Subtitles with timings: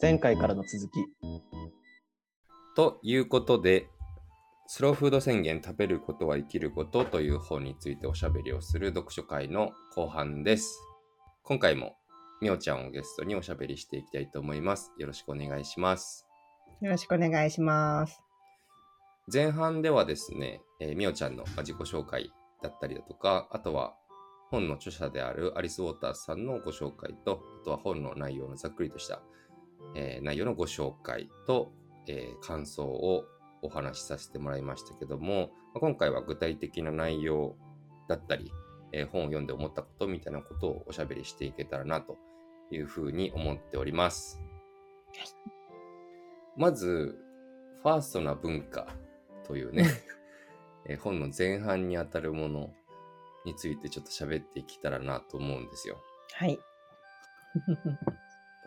[0.00, 1.06] 前回からの続き。
[2.76, 3.88] ということで、
[4.66, 10.78] スローフード宣言食べることは生きることという本についておしゃべりをする読書会の後半です。
[11.44, 11.96] 今回も
[12.42, 14.92] みおちゃんをゲストにおしゃべりしていきたいと思います。
[14.98, 16.26] よろしくお願いします。
[16.82, 18.20] よろしくお願いします。
[19.32, 22.30] 前半ではですね、えーみおちゃんのまあ自己紹介
[22.62, 23.94] だったりだとか、あとは
[24.50, 29.22] 本の著者であるアリス・ウォーターズさんのご紹介と、あとは本の内容のざっくりとした、
[29.94, 31.72] えー内容のご紹介と、
[32.06, 33.24] えー感想を
[33.62, 37.56] お話しさせてもらいましたけども、まあ今回は具体的な内容
[38.08, 38.52] だったり、
[38.92, 42.16] えー本を読んで思ったことみたいなことをおしゃべりしていけたらなと
[42.70, 44.40] いうふうに思っております。
[46.56, 47.18] まず、
[47.82, 48.88] ファーストな文化
[49.46, 49.84] というね、
[50.88, 52.72] えー本の前半にあたるもの
[53.44, 55.96] についてちょっと喋っていけたらなと思うんですよ。
[56.34, 56.58] はい。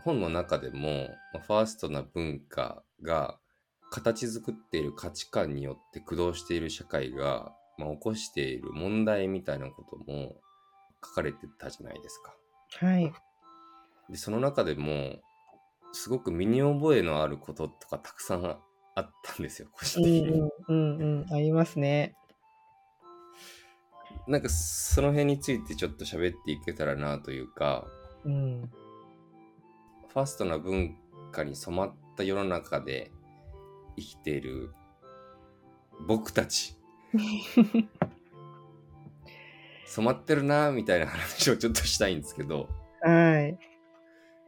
[0.03, 3.39] 本の中でも、まあファーストな文化が
[3.91, 10.35] 形作っている価値観によって駆動している社会が、まあ、起こしている問題みたいなことも
[11.03, 12.35] 書かれてたじゃないですか。
[12.85, 13.11] はい。
[14.09, 15.19] で、その中でも、
[15.91, 20.39] すごく身に覚えのあることとかたくさんあったんですよ、個人うん的に。
[20.39, 21.33] うんうんうん。
[21.33, 22.15] ありますね。
[24.27, 27.87] なんかその辺についてちょっと喋っていけたらなというか、
[28.25, 28.69] うん。
[30.13, 30.95] ファーストな文
[31.31, 33.11] 化に染まった世の中で
[33.95, 34.71] 生きている
[36.07, 36.77] 僕たち、
[39.85, 42.69] 染まってるなみたいな話をちょっとしたいんですけど、
[43.01, 43.57] はい。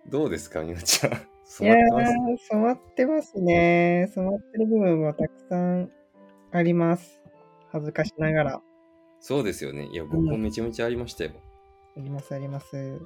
[0.10, 1.12] どうですか、みなちゃん？
[1.46, 2.14] 染まってます？
[2.14, 4.12] ー、染まってますね。
[4.16, 5.92] 染まってる部分はたくさん
[6.52, 7.22] あります。
[7.72, 8.62] 恥ずかしながら。
[9.20, 9.86] そうですよね。
[9.88, 11.32] いや、僕もめちゃめちゃありましたよ。
[11.98, 13.00] ありますあります。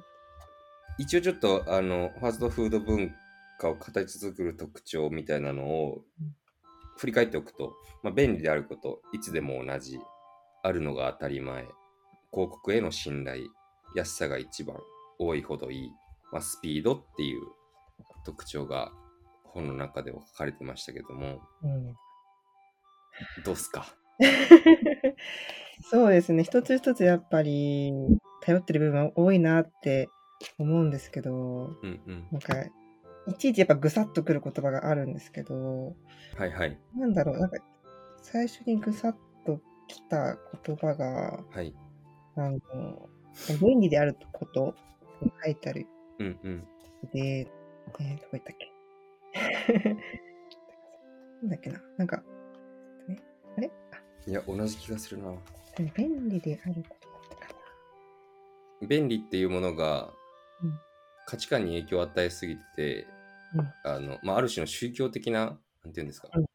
[0.98, 3.14] 一応ちょっと、あの、ファーストフード文
[3.58, 6.04] 化を形作る特徴みたいなのを
[6.98, 9.98] 振り返っておくと、まあ、便利であること、いつでも同じ、
[10.62, 11.62] あるのが当たり前、
[12.32, 13.44] 広告への信頼、
[13.94, 14.76] 安さが一番、
[15.18, 15.90] 多いほどいい、
[16.32, 17.42] まあ、スピードっていう
[18.24, 18.92] 特徴が
[19.44, 21.94] 本の中では書かれてましたけども、うん。
[23.44, 23.86] どうっすか？
[25.90, 26.42] そうですね。
[26.42, 27.92] 一つ一つやっぱり
[28.42, 30.08] 頼ってる部分は多いなって
[30.58, 32.28] 思うんですけど、うんうん。
[32.30, 32.54] なんか、
[33.26, 35.96] いちいちやっぱぐさっとくる言葉があるんですけど、
[36.36, 36.78] はいはい。
[36.96, 37.56] なんだろう、なんか、
[38.22, 41.74] 最初にぐさっときた言葉が、はい。
[42.36, 42.58] あの、
[43.60, 44.74] 便利であること
[45.22, 45.86] に書いてある
[46.18, 46.64] うんうん。
[47.12, 48.72] で、えー、どこ行ったっけ？
[51.42, 52.22] なんだっけな、なんか、
[53.08, 53.22] ね、
[53.56, 53.70] あれ？
[53.92, 55.34] あいや、同じ気がするな。
[55.94, 56.96] 便利であるこ
[58.80, 60.15] と便利っていうものがうん
[61.26, 63.06] 価値観に影響を与えすぎてて、
[63.54, 66.46] うんあのまあ、ある種の宗教的ななんていうんですか、うん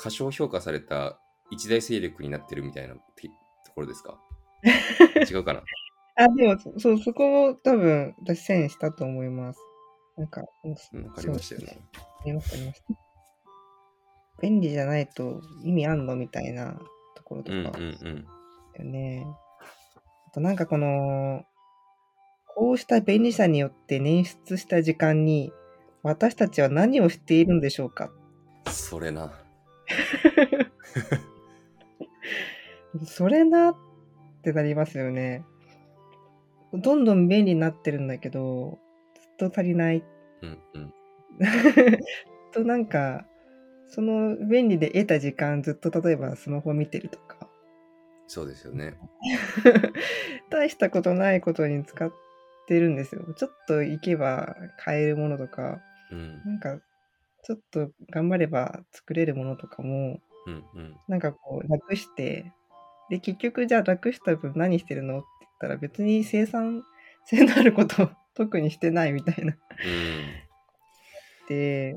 [0.00, 1.18] 過小評価された
[1.50, 3.28] 一大勢力になってるみたいなて
[3.66, 4.20] ところですか？
[5.28, 5.60] 違うかな？
[6.16, 6.24] な。
[6.24, 9.60] あ、でも、そそう、そこを多分、私、遷したと思います。
[10.16, 11.78] なんか、うんわかりましたよね。
[12.20, 12.86] ありました、ありました。
[14.40, 16.14] 便利じゃないと意味あんの？
[16.14, 16.78] みたいな
[17.16, 18.24] ところとかうんうんうん。
[18.74, 19.26] だよね。
[20.28, 21.44] あとなんかこの、
[22.58, 25.52] こうした便利さによって捻出した時間に、
[26.02, 28.10] 私たちは何をしているんでしょうか？
[28.66, 29.32] それな。
[33.06, 33.76] それなっ
[34.42, 35.44] てなりますよね。
[36.72, 38.80] どんどん便利になってるんだけど、
[39.38, 40.02] ずっと足りない。
[40.42, 40.92] うんうん。
[42.52, 43.24] となんか、
[43.86, 47.48] その便利で得た時間ずっと例えばスマホ見てるとか、
[48.26, 48.98] そうですよね。
[50.50, 52.12] 大したことないことに使っ
[52.68, 53.22] てるんですよ。
[53.34, 55.80] ちょっと行けば買えるものとか、
[56.12, 56.78] うんなんか
[57.44, 60.96] ちょっと頑張れば作れるものとかも、うんうん。
[61.08, 62.52] なんかこう楽して、
[63.08, 66.82] で、結局じゃあ楽した分何してるのって言ったら別に生産
[67.24, 69.52] 性のあることを 特にしてないみたいな。
[69.52, 69.58] うん
[71.48, 71.96] で、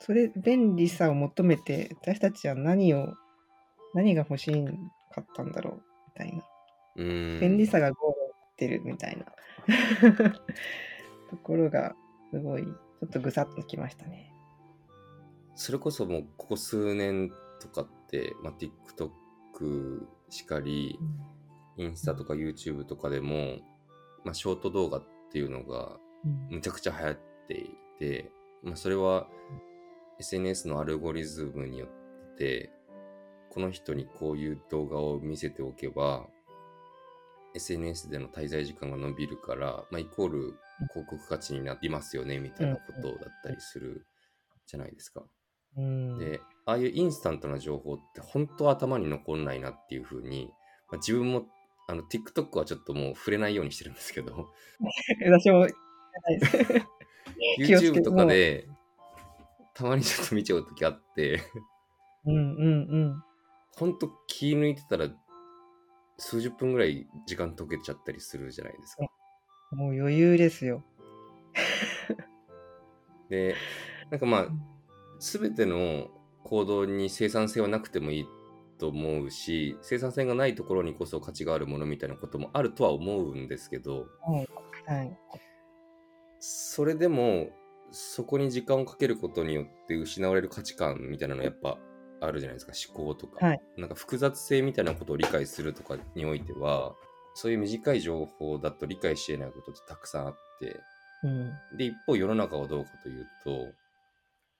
[0.00, 3.12] それ、便利さを求めて私たちは何を、
[3.92, 4.50] 何が欲し
[5.14, 5.80] かったんだろうみ
[6.14, 6.42] たいな。
[6.96, 7.40] うん。
[7.40, 8.15] 便利さがゴ
[8.56, 9.26] ってるみたいな。
[11.30, 11.94] ところが
[12.32, 14.32] すごいちょっとぐさっときましたね。
[15.54, 17.30] それこそもうここ数年
[17.60, 20.98] とかって、まあ、TikTok しかり、
[21.76, 23.58] インスタとか YouTube とかでも、
[24.24, 26.56] まあ、ショート動画っていうのがうん。
[26.56, 27.18] むちゃくちゃ流行っ
[27.48, 28.30] ていて、
[28.62, 29.28] まあ、それは
[30.18, 32.70] SNS のアルゴリズムによって
[33.50, 36.26] この人にこういう動画を見せておけば
[37.56, 40.54] SNS での滞在時間が伸びるから、まあ、イコール
[40.92, 44.06] 広告価値になっていますよねみたいなことだったりする
[44.66, 45.24] じゃないですか。
[45.76, 46.18] うん。
[46.18, 50.50] で、ああいうインスタントな情報って本当は頭に残んないなっていうふうに、
[50.90, 51.46] まあ、自分も
[51.88, 54.48] あの TikTok はちょっともう触れないようにしてるんですけど、
[55.24, 55.66] 私も、
[57.60, 58.66] YouTube とかで
[59.74, 61.42] たまにちょっと見ちゃうときあって、
[62.24, 63.22] うんうんうん。
[63.76, 65.08] 本当気抜いてたら
[66.18, 69.04] 数十分ぐらい時間解けちゃったりするじゃないですか。
[69.72, 70.82] もう余裕ですよ。
[73.28, 73.54] で、
[74.10, 74.48] なんかまあ、
[75.18, 76.10] すべての
[76.44, 78.26] 行動に生産性はなくてもいい
[78.78, 84.06] と思うし、生産性がないところにこそ価値があるものみたいなこともあるとは思うんですけど、
[84.86, 85.18] はい。
[86.38, 87.50] それでも、
[87.90, 91.78] そこに時間をかけることによって失われる価値観みたいなのやっぱ
[92.20, 93.46] あるじゃないですか、思考とか。
[93.46, 96.94] はいなんか複雑性みたいなことを理解するとかにおいては、
[97.34, 100.80] そういう短い情報だと理解し得ないことってたくさんあって、
[101.22, 101.76] うん。
[101.76, 103.72] で、一方世の中はどうかというと、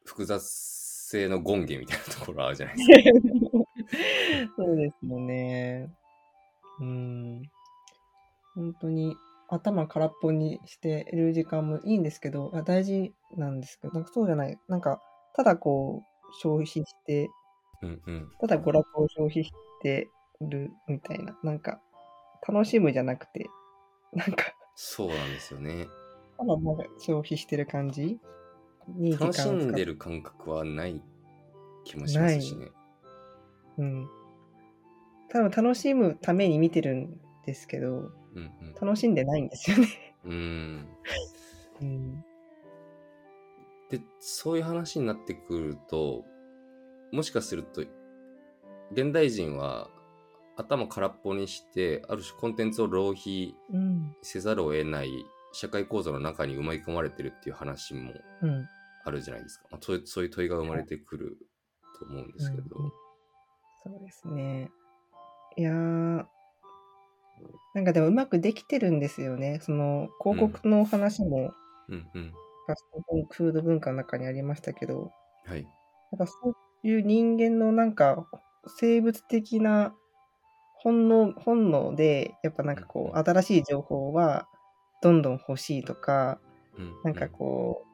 [0.05, 4.57] 複雑性の権限みたいなところあるじゃないですか。
[4.57, 5.91] そうですよね。
[6.81, 7.43] うん。
[8.55, 9.17] 本当に
[9.49, 14.59] 頭空っぽにしている時間もいいんですけど、あ大事なんですけど、なんかそうじゃない。
[14.69, 15.01] なんか、
[15.35, 17.29] ただこう、消費して、
[17.87, 18.31] うんうん。
[18.41, 19.53] ただ娯楽を消費し
[19.83, 20.11] て
[20.41, 21.81] るみたいな、なんか、
[22.47, 23.49] 楽しむじゃなくて、
[24.13, 25.87] なんか、そうなんですよね。
[26.39, 28.21] ただなんか消費してる感じ？
[28.89, 31.03] に楽しんでる感覚はない
[31.85, 32.69] 気もしますしね。
[33.79, 34.09] うん。
[35.31, 39.89] 多分楽しむために見てるんですけど、うん楽しんでないんですよね。
[40.25, 40.33] うん。
[40.33, 40.89] うん。
[41.81, 42.25] うん。
[43.91, 46.25] で、そういう話になってくると、
[47.13, 47.83] もしかすると、
[48.93, 49.89] 現代人は
[50.57, 54.17] 頭空っぽにして、ある種コンテンツを浪費うん。
[54.23, 58.13] せざるを得ない社会構造の中に埋まり込まれてるっていう話も
[58.43, 58.69] うん。
[59.05, 59.69] あるじゃないですか。
[59.71, 61.39] まあ、そういうそういう問いが生まれてくる
[61.99, 62.63] と思うんですけど。
[62.63, 62.93] うん
[63.89, 64.69] そうですね。
[65.57, 66.25] いやー、
[67.75, 69.61] なんかでもうまくできてるんですよね。
[69.63, 71.53] その広告の話も
[71.89, 72.33] うんうん。
[72.67, 75.13] ファストフード文化の中にありましたけど、
[75.45, 75.65] はい。
[76.11, 76.55] なんかそうい
[76.95, 78.27] う人間のなんか
[78.79, 79.95] 生物的な
[80.77, 84.49] 本能本能で、やっぱなんかこう、新しい情報は
[85.03, 86.41] どんどん欲しいとか、
[86.79, 87.85] うんなんかこ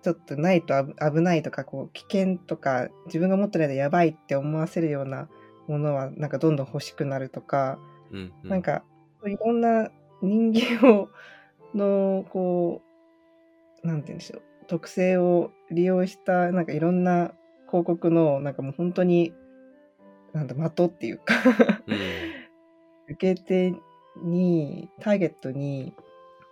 [0.00, 5.28] う、ちょっとないと危危ないとか、こう、危険とか、自分が持ってる間やばいって思わせるような
[5.68, 7.78] ものは、なんかどんどん欲しくなるとか、
[8.10, 8.84] うんうん、うんなん、か、
[9.26, 9.90] いろんな
[10.22, 11.10] 人間を、
[11.74, 12.82] の、こ
[13.84, 17.32] う、なんて言うんでしょう、特性を利用した、なんかいろんな
[17.72, 19.32] 広告の、なんかもう本当に、
[20.34, 21.34] なんだ、的っていうか
[21.86, 23.74] うん、受け手
[24.22, 25.94] に、ターゲットに、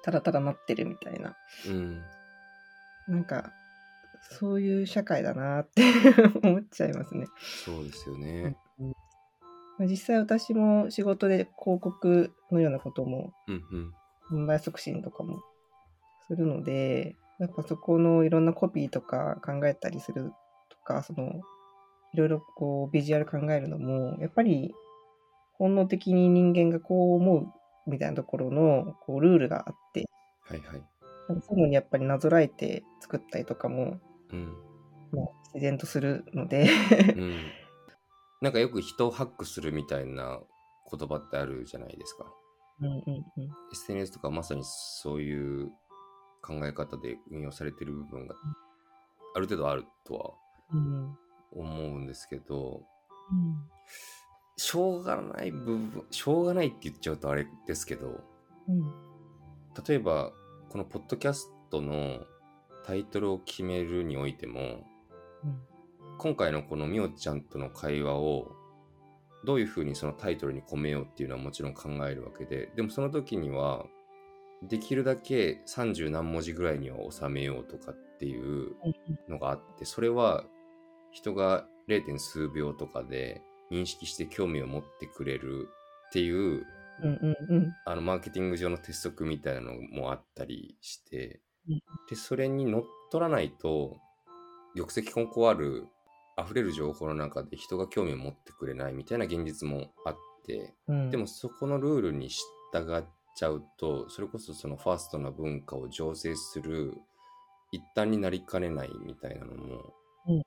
[0.03, 1.37] ただただなってるみたいな。
[1.69, 2.03] うん。
[3.07, 3.53] なんか、
[4.31, 5.83] そういう社会だなって
[6.43, 7.27] 思っちゃいますね。
[7.65, 8.57] そうですよね。
[9.79, 13.65] まあ実際私も仕事で広告のようなことも、うん
[14.31, 14.45] うん。
[14.45, 15.41] 販売促進とかも
[16.29, 20.40] するので、やっぱそこのいろんなコピーとか考えたりすると
[20.93, 21.41] か、その、
[22.13, 24.75] いろいろこうビジュアル考えるのも、やっぱり
[25.55, 27.47] 本能的に人間がこう思う
[27.87, 30.07] みたいなところのこうルールがあって、
[30.43, 30.83] はいはい。
[31.29, 34.01] そういうのにやっぱりなぞらえて作ったりとかも、
[34.33, 34.57] うん。
[35.13, 36.69] まあ、自然とするので、
[37.17, 37.37] うん。
[38.43, 40.41] なんかよく人をハックするみたいな
[40.91, 42.33] 言葉ってあるじゃないですか。
[42.81, 43.51] うんうんうん。
[43.73, 45.71] SNS とかまさにそういう
[46.43, 48.35] 考え方で運用されてる部分が
[49.35, 50.50] ある程度あるとはうん
[51.53, 52.83] 思うんですけど、
[53.31, 53.69] うん。
[54.57, 58.21] しょうがない部分、しょうがないって言っちゃうとあれですけど、
[58.69, 58.83] うん。
[59.87, 60.33] 例えば
[60.69, 62.21] このポッドキャストの
[62.85, 64.85] タイトルを決めるにおいても、
[65.45, 65.61] うん。
[66.19, 68.53] 今回のこのみおちゃんとの会話を
[69.45, 73.87] どういうふうにそのタイトルに込めようっていうのはもちろん考えるわけででもその時には
[74.63, 78.77] できるだけ30何文字ぐらいには収めようとかっていう
[79.29, 80.45] のがあってそれは
[81.13, 82.19] 人が 0.
[82.19, 85.69] 数秒とかで認識して興味を持ってくれる
[86.09, 86.67] っていう
[87.03, 87.73] うんうんうん。
[87.87, 91.83] あのマーケティング上の鉄則みたいなのもあったりしてうん。
[92.09, 93.99] でそれに乗っ取らないと
[94.77, 95.87] 玉石混交ある
[96.43, 101.11] 溢れる情報の中で人が興味を持ってくれないみたいな現実もあってうん。
[101.11, 103.05] でもそこのルールに従っ
[103.37, 106.95] ちゃうとそれこそそのファーストな文化を醸成する
[107.73, 109.95] 一端になりかねないみたいなのも
[110.27, 110.45] うんうん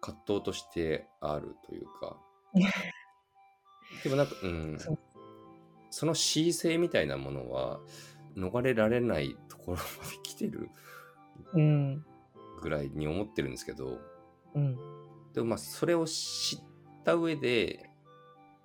[0.00, 2.16] 葛藤としてあるというか
[4.04, 4.98] でもなんかうんそう
[5.90, 7.80] その恣意性みたいなものは
[8.36, 10.70] 逃れられないところまで来てる
[11.54, 12.04] うん。
[12.60, 13.98] ぐらいに思ってるんですけど、
[14.54, 14.76] うん。
[15.32, 16.58] でもまあそれを知っ
[17.04, 17.90] た上で、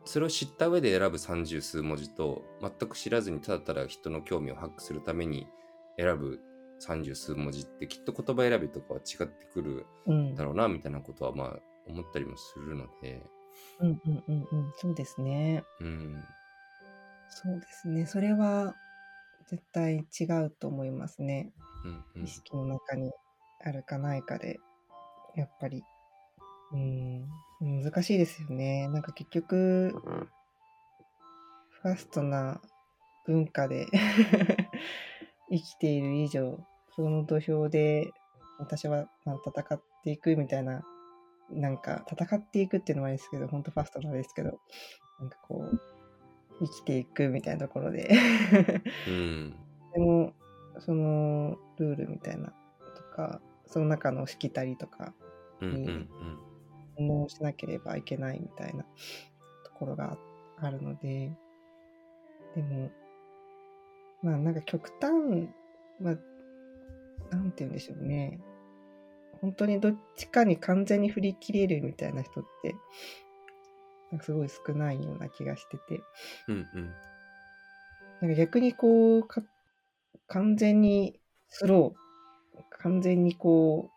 [0.05, 5.47] それを知った上で選ぶ三十数文字と、全く知らずにただただ人の興味を発揮するために
[5.97, 6.39] 選ぶ
[6.85, 10.35] 三十数文字ってきっと言葉選びとかは違ってくるうん。
[10.35, 13.23] だろうなみたいなことはまあ思ったりもするので、
[13.79, 14.73] うんうんうんうん。
[14.75, 15.63] そうですね。
[15.79, 16.23] うん、
[17.29, 18.05] そうですね。
[18.05, 18.75] それは
[19.47, 21.53] 絶対違うと思いますね。
[21.85, 22.27] うん、うん意。
[22.27, 23.11] 識の中に
[23.63, 24.59] あるかないかで、
[25.35, 25.83] やっぱり。
[26.73, 27.29] うん。
[27.61, 28.89] 難しいですよね。
[28.89, 29.95] なんか結局、
[31.81, 32.59] ファストな
[33.25, 33.87] 文化で
[35.49, 36.59] 生きている以上、
[36.95, 38.11] その土俵で
[38.59, 40.83] 私はまあ戦っていくみたいな、
[41.51, 44.59] なんか戦っていくっていうのもあれですけど、本当ファストなんですけど、
[45.19, 45.79] なんかこう、
[46.59, 48.09] 生きていくみたいなところで。
[49.07, 49.55] うん、
[49.93, 50.33] でも、
[50.79, 52.53] そのルールみたいな
[52.95, 55.13] とか、その中のしきたりとか、
[55.61, 56.09] うん、うん、
[56.97, 60.17] 反応しなければいけないみたいなところが
[60.57, 61.31] あるので、
[62.55, 62.91] でも、
[64.21, 65.49] まあなんか極端、
[65.99, 66.17] まあ、
[67.35, 68.39] なんて言うんでしょうね。
[69.41, 72.75] 本当にどっちかに完全に振り切れるみたいな人って、
[74.21, 76.01] すごい少ないような気がしてて、
[76.47, 76.93] うん、うん、
[78.21, 79.41] なんか逆にこうか、
[80.27, 83.89] 完全にスロー、完全にこ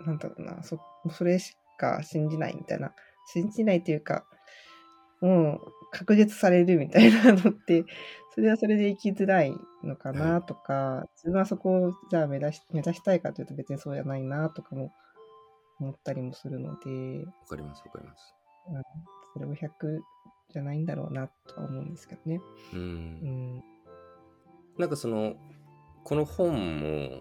[0.00, 0.78] う、なんだろうな、そ
[1.10, 2.92] それしか信じないみたいな、
[3.32, 4.24] 信じないというか、
[5.20, 5.60] もう
[5.90, 7.84] 確実されるみたいなのって、
[8.34, 14.92] それはそれで生きづらいのかなとか、自分はそこをじゃあ目指し目指したいかというと別にそうじゃないなとかも
[15.78, 18.34] 思ったりもするので、わかります、わかります。
[19.32, 20.00] それも100
[20.52, 22.40] じゃないんだろうなとは思うんですけどね。
[22.72, 22.76] う。
[22.76, 23.64] うんん。
[24.78, 25.36] なんかその、
[26.02, 27.20] この本も、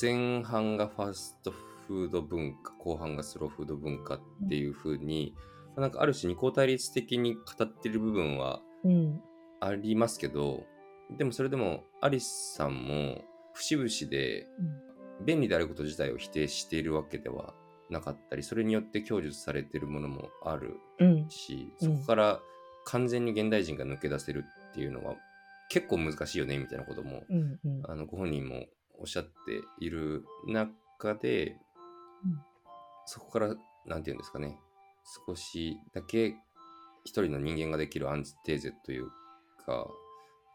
[0.00, 5.34] 前半がファストフード文化、後半がスローフード文化っていう風に、
[5.76, 9.22] なんかある種二項対立的に語ってる部分はうん。
[9.64, 10.64] ありますけど、
[11.16, 13.22] でもそれでもアリスさんも
[13.54, 17.54] 節々でうん便利であること自体を否定しているわけでは
[17.88, 21.30] なかったり、それによって享受されているものもあるうん。
[21.30, 22.40] し、うんそこから
[22.84, 25.14] 完全に現代人が抜け出せるっていうのは
[25.70, 27.58] 結構難しいよねみたいなこともうん。
[27.64, 27.82] うん。
[27.88, 28.66] あのご本人も
[28.98, 29.30] おっしゃって
[29.78, 31.52] いる中で、
[32.24, 32.40] うん
[33.06, 33.54] そこから
[33.84, 34.56] なんていうんですかね
[35.26, 36.34] 少しだけ
[37.04, 39.08] 一人の人間ができるアンチテーゼという
[39.66, 39.86] か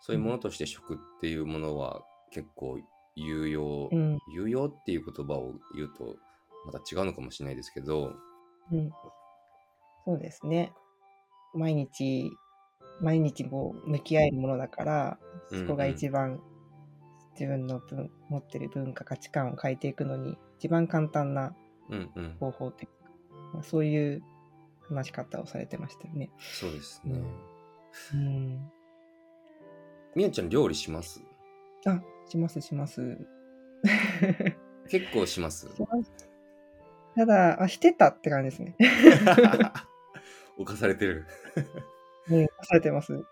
[0.02, 2.02] そういうものとして食っていうものは
[2.32, 2.80] 結構
[3.16, 4.20] 有用、うん。
[4.34, 6.16] 有用っていう言葉を言うと
[6.66, 8.14] また違うのかもしれないですけど、
[8.72, 8.92] うん。
[10.06, 10.74] そうですね。
[11.54, 12.32] 毎日、
[13.02, 16.42] 毎日こう向き合えるものだから、そこが一番
[17.34, 21.56] 自分の分持ってる文化、価値観を変えていくのに、一番簡単な
[21.90, 23.12] うんうん、方法っていうか、
[23.54, 24.24] まあそういう
[24.90, 26.30] 話し方をされてましたよね。
[26.40, 27.20] そうですね。
[28.14, 28.72] うん。
[30.16, 31.22] みやちゃん料理します？
[31.86, 33.18] あ、しますします。
[34.90, 35.70] 結構します
[37.16, 38.76] ただ、あ、してたって感じですね。
[40.58, 41.26] 犯されてる。
[42.30, 43.24] うん、されてます。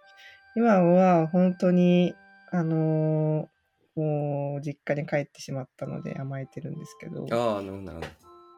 [0.56, 2.14] 今は本当に、
[2.52, 3.48] あのー
[4.00, 8.08] もう実家に帰ってしまったので甘えてるんですけど、ああ、なるほど。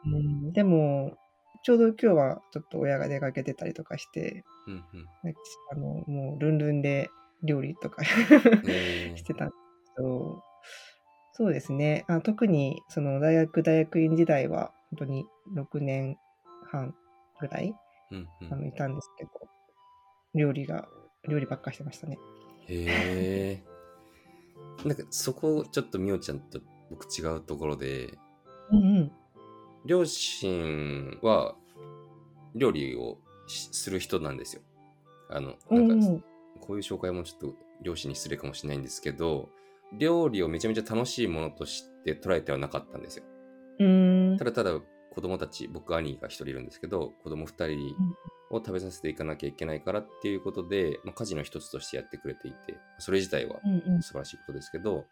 [0.07, 1.17] うん、でも、
[1.63, 4.83] ちょうど今日はちょっと親が出かけてたりとかして、うんうん
[5.71, 7.09] あのもうルンルンで
[7.43, 8.03] 料理とか
[8.67, 9.53] えーしてたんで
[9.85, 10.43] すけど、
[11.33, 16.17] そうですねあ、特にその大学、大学院時代は本当に6年
[16.71, 16.93] 半
[17.39, 17.73] ぐらい
[18.11, 19.31] うんうんあのいたんですけど、
[20.35, 20.87] 料理が、
[21.27, 22.17] 料理ばっかしてましたね。
[22.67, 23.63] へえ。
[24.85, 28.17] なんかそこちょっとみおちゃんと僕違うところで、
[28.71, 29.11] うんうん。
[29.85, 31.55] 両親は
[32.55, 33.17] 料理を
[33.47, 34.61] しする人なんですよ。
[35.29, 36.23] あの、うなんかんうん。
[36.59, 39.49] こういう紹介もちょっと両親に失礼かもしれないんですけど、
[39.97, 43.25] 料理をめちゃめちゃ楽しいものとして捉えてはなかったんですよ。
[43.79, 44.37] うーん。
[44.37, 44.71] ただただ
[45.11, 47.95] 子供たち、僕兄が一人いるんですけど、子供二人
[48.51, 54.01] を食べさせていかなきゃいけないからっていうことで、まあ、家事の一つとしてやってくれていて、それ自体はうんうん。
[54.01, 55.05] 素晴らしいことですけど、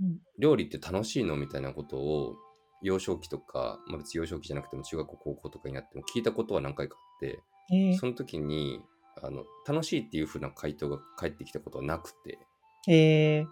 [0.00, 0.18] うん。
[0.38, 2.36] 料理って楽しいのみたいなことを
[2.82, 7.40] 幼少期とか、まあ、別に幼少期じゃなくても中学校高校とかになっても聞いたことは何回かあって
[7.72, 8.80] えーその時に
[9.22, 12.38] あの楽しいっていう風な回答が返ってきたことはなくて。
[12.88, 13.44] えー。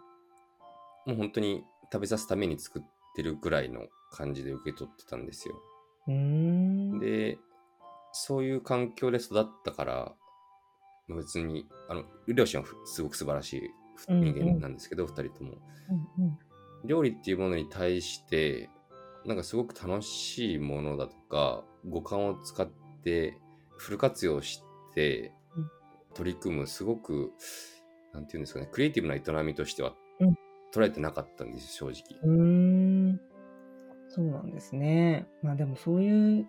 [1.06, 2.82] もう本当に食べさすために作っ
[3.14, 5.54] てるぐらいの感じで受け取ってたんですよ。
[7.00, 7.38] で
[8.12, 10.14] そういう環境で育ったから
[11.08, 13.70] まあ別にあの両親はふすごく素晴らしい
[14.08, 14.34] うんうん。
[14.34, 15.52] 人間なんですけど、二人とも。
[16.18, 16.38] うんうん。
[16.84, 18.68] 料理っていうものに対して、
[19.24, 22.68] なんかすごく楽しいものだとか、五感を使っ
[23.02, 23.38] て
[23.76, 24.62] フル活用し
[24.94, 25.32] てうん
[26.14, 27.32] 取り組む、すごく、
[28.12, 30.34] なんていうんですかね、クリエイティブな営みとしてはうん
[30.72, 32.20] 捉えてなかったんですよ、正直。
[32.22, 33.20] うーん。
[34.08, 35.26] そうなんですね。
[35.42, 36.46] まあでもそういう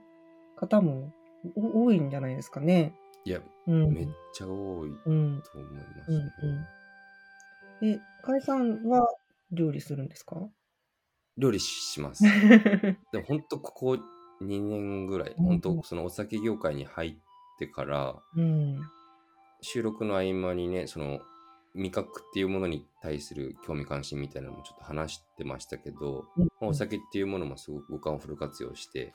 [0.56, 1.12] 方も
[1.56, 2.94] お多いんじゃないですかね。
[3.24, 3.94] いや、うん。
[3.94, 5.42] めっちゃ多いうん。
[5.44, 6.34] と思いますうんね。
[7.82, 7.88] うん。
[7.90, 9.08] え、かいさんは
[9.52, 10.50] 料理するんですか？
[11.38, 12.24] 料理します。
[13.12, 13.98] でも本当ここ
[14.42, 17.16] 2年ぐらい、うん本当そのお酒業界に入っ
[17.60, 18.80] てから、うん。
[19.66, 21.22] 収録の合間にね、その
[21.74, 26.44] 味覚っていうものに対する興味関心みたいなのもちょっと話してましたけど、うん。
[26.46, 29.14] まあお酒っていうものもすごく五感をフル活用して、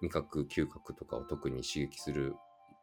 [0.00, 2.36] 味覚、嗅覚とかを特に刺激する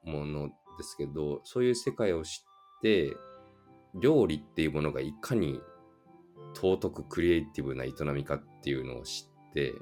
[0.03, 2.43] ものですけど、そういう世界を知
[2.77, 3.15] って、
[3.95, 5.61] 料理っていうものがいかに
[6.53, 9.73] 尊くクリエイティブな営みかっていうのを知って、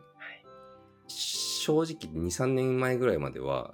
[1.08, 3.74] 正直2、3年前ぐらいまでは、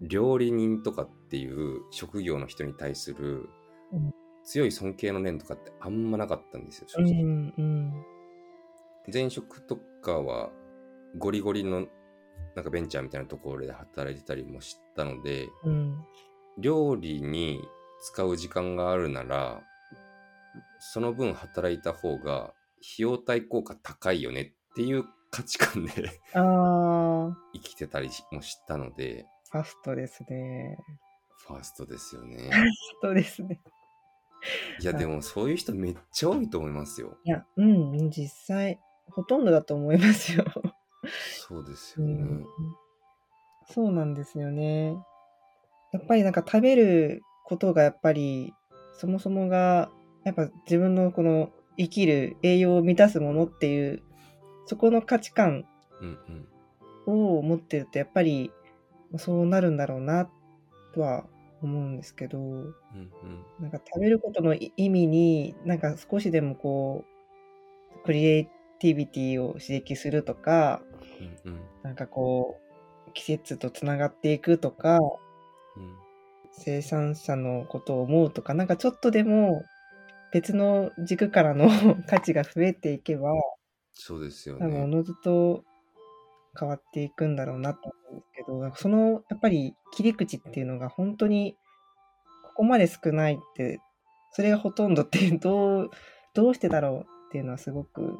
[0.00, 3.48] 料理人とかっていう職業の人に対する
[3.92, 7.22] うん強い尊敬の念とかってあんまなかったんですよ、正う直。
[7.22, 8.04] んうん。
[9.12, 10.50] 前職とかは
[11.18, 11.86] ゴリゴリの
[12.54, 16.04] なんかベンチャーみたいなところで働いてたりもしたので、うん。
[16.58, 17.60] 料理に
[18.02, 19.62] 使う時間があるなら、
[20.78, 22.54] その分働いた方が費
[22.98, 25.92] 用対効果高いよねっていう価値観で
[26.32, 30.78] 生きてたりもしたので、ファストですね。
[31.50, 32.50] ファーストですよね。
[33.02, 33.60] そうですね。
[34.80, 37.16] いや、でもそういう人めっちゃ多いと思いますよ。
[37.24, 38.80] いや、うん、実際、
[39.10, 40.44] ほとんどだと思いますよ。
[41.48, 42.12] そうですよね。
[42.12, 42.46] うん、
[43.68, 44.94] そうなんですよね。
[45.92, 48.54] やっぱりなんか食べることがやっぱり
[48.94, 49.90] そもそもが
[50.24, 54.02] やっぱ自分のこの生きる栄養を満たすものっていう
[54.66, 55.64] そこの価値観。
[57.06, 58.50] を持ってるとやっぱり
[59.16, 60.28] そうなるんだろうな
[60.94, 61.24] とは
[61.62, 63.12] 思うんですけどうんうん。
[63.60, 67.04] なんか食べることの意味になんか少しでもこ
[68.02, 68.44] うクリエイ
[68.78, 70.82] ティビティを刺激するとか
[71.44, 71.60] うんうん。
[71.82, 72.58] なんかこ
[73.08, 75.96] う季節とつながっていくとかうん
[76.52, 79.62] 生産者のことを思うとかなんかちょっとでも
[80.32, 81.68] 別の軸からの
[82.08, 83.30] 価値が増えていけば
[83.94, 84.96] そうですよ多分おね。
[84.96, 85.64] のずと
[86.58, 87.92] 変わっていくんだろうなと
[88.74, 91.56] そのやっぱり切り口っていうのが本当に
[92.44, 93.80] ここまで少ないって
[94.32, 95.90] それがほとんどっていう どう
[96.34, 98.18] どうしてだろうっていうのはすごく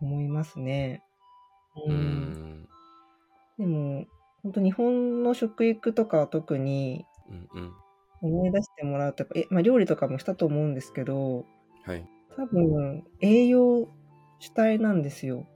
[0.00, 1.02] 思いますね。
[1.86, 2.68] うーん。
[3.58, 4.06] でも
[4.42, 7.06] 本当日本の食育とかは特に。
[8.20, 11.44] 思い出してもらうとやっぱえ、まあ、料理とかもしたと思うんですけど
[11.84, 12.08] はい。
[12.36, 13.88] 多分栄養
[14.38, 15.46] 主体なんですよ。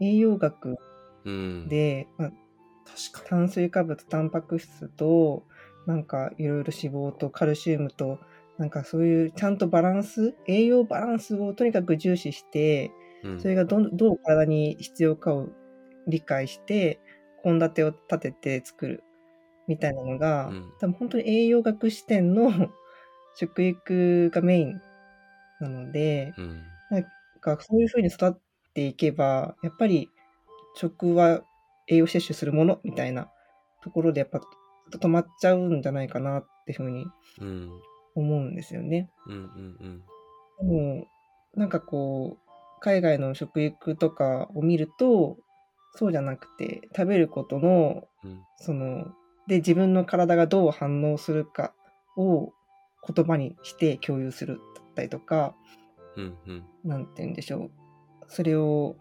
[0.00, 0.76] 栄養学
[1.24, 1.68] うん。
[1.68, 2.32] で、まあ、
[3.12, 5.44] 確か炭水化物タンパク質と
[5.86, 8.18] なんかいろいろ脂肪とカルシウムと
[8.58, 12.90] なんかそういうちゃんとバランス栄養バランスをとにかく重視して
[13.22, 13.30] に。
[13.30, 15.48] うんそれがどんどう体に必要かを
[16.08, 17.00] 理解して
[17.44, 19.04] 献立を立てて作る
[19.68, 22.50] みたいなのが、うん多分本当に栄養学視点の
[23.36, 24.80] 食育がメイン
[25.60, 26.62] なのでうん。
[26.90, 27.04] なん
[27.40, 28.32] かそういうふうに育っ
[28.74, 30.10] ていけばやっぱり
[30.76, 31.42] 食は
[31.92, 33.30] 栄養摂取するものみたいな
[33.82, 34.40] ところでやっぱ
[34.98, 37.06] 止まっちゃうんじゃないかなっていうふうに
[37.40, 37.70] うん。
[38.14, 39.10] 思うんですよね。
[39.26, 40.02] うんうん
[40.58, 41.06] でも、
[41.54, 45.38] なんかこう、海外の食育とかを見ると、
[45.94, 48.40] そうじゃなくて、食べることの、うん。
[48.56, 49.06] その、
[49.48, 51.74] で、自分の体がどう反応するか
[52.16, 52.52] を
[53.06, 55.54] 言葉にして共有するだったりとか、
[56.16, 56.64] うんうん。
[56.84, 57.70] なんて言うんでしょう。
[58.28, 58.96] それを、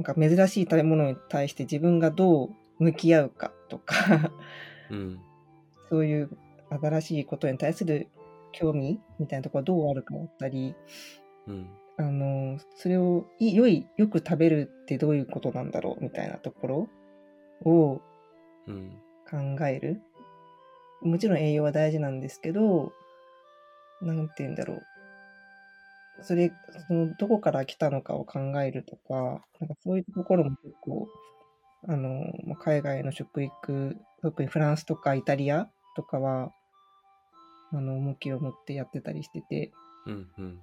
[0.00, 4.32] なんか珍しい食べ物に対して自分がどう向き合うかとか、
[4.88, 5.20] うん。
[5.90, 6.30] そういう
[6.70, 8.08] 新しいことに対する
[8.52, 10.74] 興味みたいなところがどうあるかだったり、
[11.46, 11.68] うん。
[11.98, 16.88] あの、それをい良い、よく食べるってどういうことなんだろうみたいなところ
[17.70, 18.00] を
[18.66, 19.02] うん。
[19.30, 20.00] 考える。
[21.02, 22.92] もちろん栄養は大事なんですけど、
[24.00, 24.82] なんて言うんだろう。
[26.22, 26.52] それ、
[26.88, 31.08] その、どこから来たのかを考えるとか、なんかそういうところも結構、
[31.88, 36.52] あの、まあ海外の食育、特にフランスとかイタリアとかは、
[37.72, 39.72] あの、重きを持ってやってたりしてて、
[40.06, 40.60] うんうん。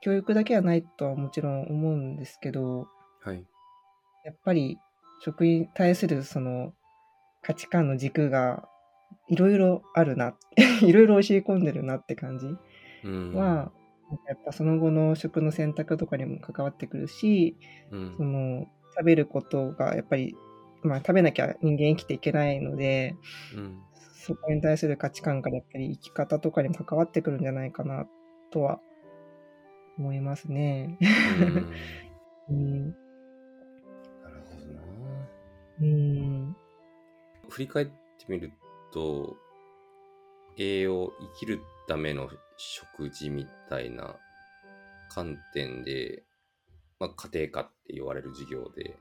[0.00, 2.86] 教育だけはないとはもちろん思うんですけど、
[3.22, 3.44] はい。
[4.24, 4.78] やっぱり
[5.20, 6.72] 食に対するその
[7.42, 8.68] 価値観の軸が
[9.28, 10.34] いろいろあるな、
[10.82, 12.46] いろいろ教え込んでるなって感じ
[13.04, 13.34] うん。
[13.34, 13.70] は、
[14.26, 17.56] やっぱその後の食の選択とかにも関わってくるし、
[17.90, 20.34] うんその食べることがやっぱり、
[20.82, 23.14] まあ、食べなきゃ人間生きていけないので
[23.54, 23.82] うん。
[24.20, 28.06] そこに対する価値観からやっぱり生き方とかにも関わってくるんじゃないかな
[28.50, 28.80] とは
[29.98, 30.98] 思いますね。
[31.00, 34.82] うん うん、なるほどな。
[35.80, 36.56] うん、
[37.48, 37.92] 振り返って
[38.28, 38.52] みる
[38.92, 39.36] と、
[40.58, 41.60] 栄養、生きる
[41.90, 44.14] ための食事みたいな
[45.12, 46.22] 観点で、
[47.00, 48.96] まあ、家庭科って言われる授業で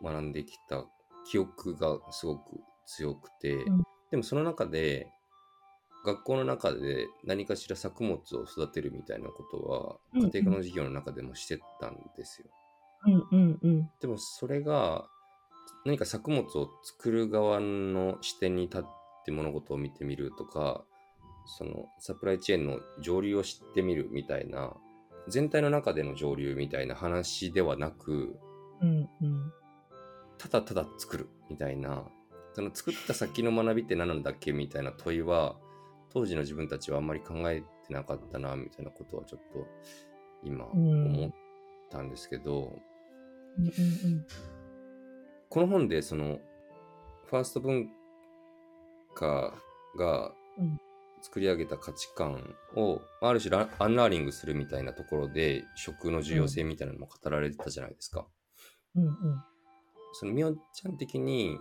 [0.00, 0.84] 学んできた
[1.28, 3.82] 記憶がすごく強くて、うん。
[4.12, 5.08] でもその中で、
[6.06, 12.48] 学校の中で何かしら作物を育てるみたいなことは、家庭科の授業の中でもしてたんですよ。
[13.06, 15.08] うん、うん、うん、でもそれが
[15.84, 18.82] 何か作物を作る側の視点に立っ
[19.24, 20.84] て物事を見てみるとか
[21.48, 24.74] そのサプライチェーンの上流を知ってみるみたいな
[25.28, 28.38] 全体の中での上流みたいな話ではなく
[28.80, 29.52] うん、うん、
[30.36, 32.04] ただただ作るみたいな
[32.52, 35.56] その作った先の学びって何なんだっけみたいな問いは
[36.12, 39.66] 当時の自分たちはあんまり考えてなかったなみたいなことはちょっと
[40.44, 41.06] 今うん。
[41.06, 41.30] 思っ
[41.90, 42.76] たんですけど、
[43.58, 44.26] うん、うん、
[45.48, 46.38] この本でその
[47.26, 47.88] ファースト文
[49.14, 49.54] 化
[49.96, 50.80] がうん
[51.22, 58.26] 作り上げた価値観を、ある種ラアンラーリングするみたいなところで食の重要性みたいなのも語られてたじゃないですか。
[58.94, 59.12] うん、うん、
[60.14, 61.58] そのみおちゃん的に、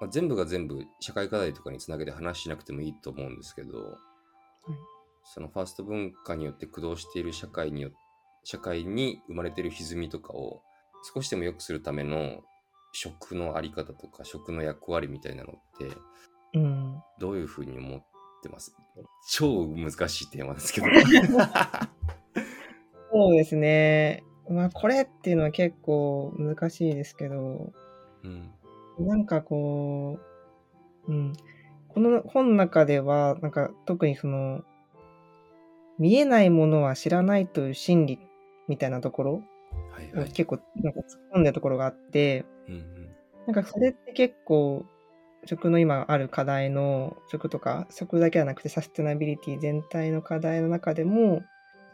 [0.00, 3.98] まあ、全部が全部社会課題とかにつなげて話しなくてもいいと思うんですけど、
[5.24, 7.90] そのファースト文化によって駆動している社会によ
[8.44, 10.62] 社会に生まれている歪みとかを
[11.14, 12.42] 少しでも良くするための
[12.92, 15.96] 食のあり方とか食の役割みたいなのって
[16.54, 17.02] うん。
[17.18, 17.96] どういうふうに思
[18.46, 18.74] ってます
[19.28, 20.86] 超難しいテーマですけど。
[23.12, 24.22] そうですね。
[24.48, 27.72] まあ、これっていうのは結構難しいですけど、
[28.22, 28.50] うん
[28.98, 30.18] なんかこ
[31.06, 31.32] う、うん。
[31.88, 34.62] この本の中では、なんか特にその、
[35.98, 38.18] 見えないものは知らないという心理
[38.68, 39.42] みたいなところ、
[39.90, 40.32] はいはい。
[40.32, 43.06] 結構なんか突っ込んでるところがあって、うんうん
[43.46, 44.84] なんかそれって結構、
[45.46, 51.42] 食の今ある課題の、食とか、食だけじゃなくてサステナビリティ全体の課題の中でも、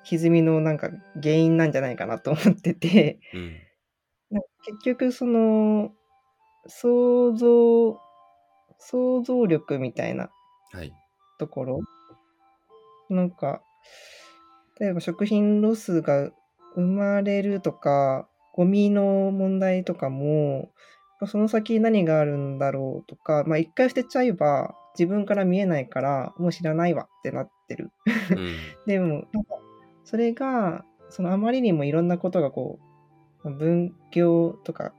[0.05, 0.91] 歪みのなんか
[1.23, 3.61] 原因なんじゃないかなと思ってて、うん。
[4.31, 5.93] なんか結局その、
[6.67, 7.99] 想像、
[8.79, 10.31] 想像力みたいな
[10.73, 10.93] はい。
[11.39, 11.81] ところ。
[13.11, 13.63] なんか、
[14.81, 16.31] 例えば食品ロスが
[16.75, 20.73] 生まれるとか、ゴミの問題とかも、
[21.27, 27.91] その先何があるんだろうとか、まあ一回捨てちゃえば自分から見えないから、もう知らないわってなってる。
[28.31, 28.57] うん。
[28.87, 29.55] でも、なんか、
[30.05, 32.79] それが、そのあまりにもいろんなことがこ
[33.45, 34.95] う、まあ分業とか、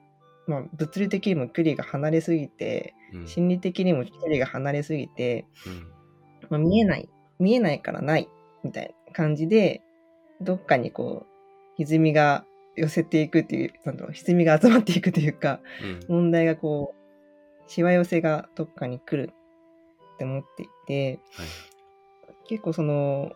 [0.48, 3.28] まあ物理的にも距離が離れすぎて、うん。
[3.28, 5.94] 心理的にも距離が離れすぎて、うん。
[6.50, 7.10] まあ、見えない、
[7.40, 8.30] 見えないからない、
[8.64, 9.82] みたいな感じで、
[10.42, 11.34] どっかにこう、
[11.78, 15.60] 歪みが寄せていくっていう、なんだろう、歪みが集まっていくというか、
[16.10, 16.96] うん問題がこ
[17.68, 19.32] う、しわ寄せがどっかに来る
[20.16, 21.48] って思っていて、はい
[22.46, 23.32] 結構その、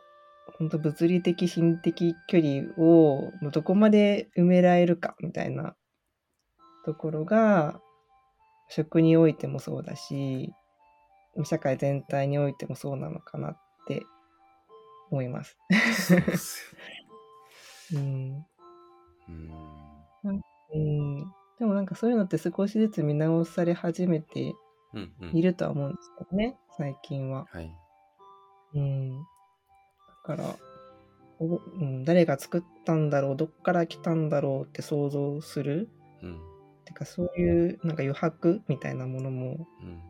[0.59, 5.75] 本当物理的、心理的距離をどこまで埋められるかみたいな
[6.85, 7.79] ところが、
[8.69, 10.51] 食においてもそうだし、
[11.45, 14.03] 社会全体においてもそうなのかなって
[15.09, 15.57] 思います。
[17.93, 18.45] うん。
[21.59, 24.53] でもなんかそういうのって少しずつ見直され始めて
[24.93, 27.45] うんうんいるとは思うんですけどね、最近は。
[27.51, 27.71] はい。
[28.75, 29.19] うん。
[29.19, 29.25] だ
[30.23, 30.55] から、
[31.39, 35.89] おうん、誰が作ったんだろう、どっから来たんだろうって想像する。
[36.23, 36.39] うん
[36.85, 40.01] てか、そういうなんか余白みたいなものも、うん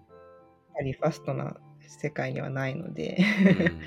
[0.77, 1.57] ぱりファストな
[1.87, 3.17] 世界にはないので、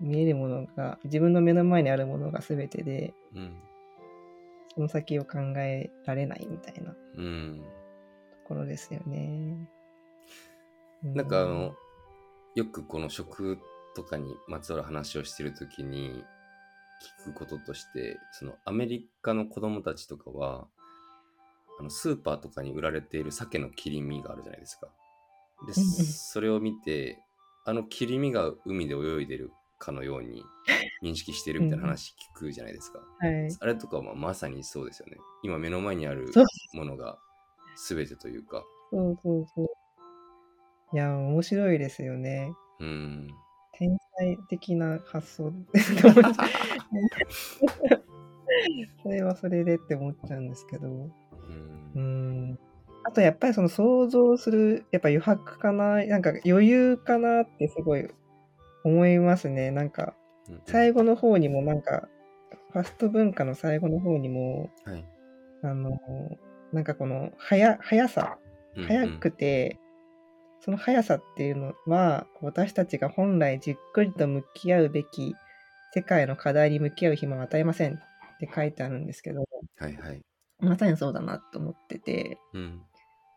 [0.00, 3.62] 見えるものが、自分の目の前にあるものが全てで、うんうん
[4.76, 7.64] その先を考えられないみたいなとうん
[8.46, 9.68] ころですよね。
[11.02, 11.74] うなんかあの、
[12.54, 13.58] よくこの食
[13.94, 16.24] とかにまつわる話をしてるときに
[17.24, 20.66] 聞くこととして、そのアメリカの子供たちとかは、
[21.78, 24.88] あのスーパーとかに売られている鮭の切り身があるじゃないですか。
[25.66, 27.18] で、それを見て、
[27.64, 30.44] あの切り身が海で泳いでるかのように
[31.02, 33.00] 認識してるみたいな話聞くじゃないですか。
[33.18, 33.56] はい。
[33.60, 35.16] あれとかはまさにそうですよね。
[35.42, 36.30] 今目の前にある
[36.72, 37.18] ものが
[37.88, 38.64] 全てというか。
[38.90, 39.66] そうそうそう。
[40.94, 42.52] いや、面白いですよね。
[42.80, 43.28] うん。
[43.72, 45.52] 天才的な発想
[49.02, 50.88] それはそれでって思っちゃうんですけど。
[50.88, 51.12] う。
[51.94, 52.58] うんん。
[53.04, 58.08] あとやっぱりその想像する、やっぱ余白かな、なんか余裕かなってすごい
[58.84, 59.70] 思いますね。
[59.70, 60.25] なんかうん
[60.66, 62.08] 最後の方にもなんか、
[62.72, 65.04] ファスト文化の最後の方にも、はい。
[65.62, 65.98] あの、
[66.72, 68.38] なんかこの速速さ、
[68.76, 69.78] うんうん速くて、
[70.60, 75.34] その速さっていうのは、私たちが本来じっくりと向き合うべき
[75.94, 77.98] 世界の課題に向き合う暇を与えませんっ
[78.38, 80.22] て書いてあるんですけど、はいはい。
[80.58, 82.82] まさにそうだなと思ってて、うん。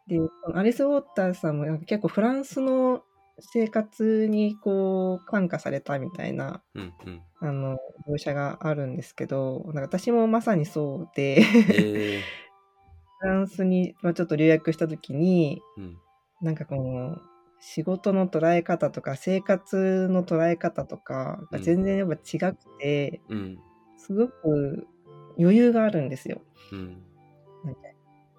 [0.07, 0.19] で、
[0.53, 3.03] アリス・ウォーターさんもなんか結構フランスの
[3.41, 7.21] 生活にこう感化されたみたいなうんうん。
[7.41, 11.41] あの描写があるんですけど、なんか私もまさにそうで、
[11.73, 12.21] え
[13.19, 15.81] フランスに、まあ、ちょっと留学した時に、ー。
[15.81, 15.97] うん。
[16.41, 17.17] なんかこの
[17.59, 23.59] 仕事の捉え方とか生活の捉え方とかが全然やっぱ違くて、うん。
[23.97, 24.87] すごく
[25.37, 26.41] 余裕があるんですよ。
[26.71, 27.03] うん。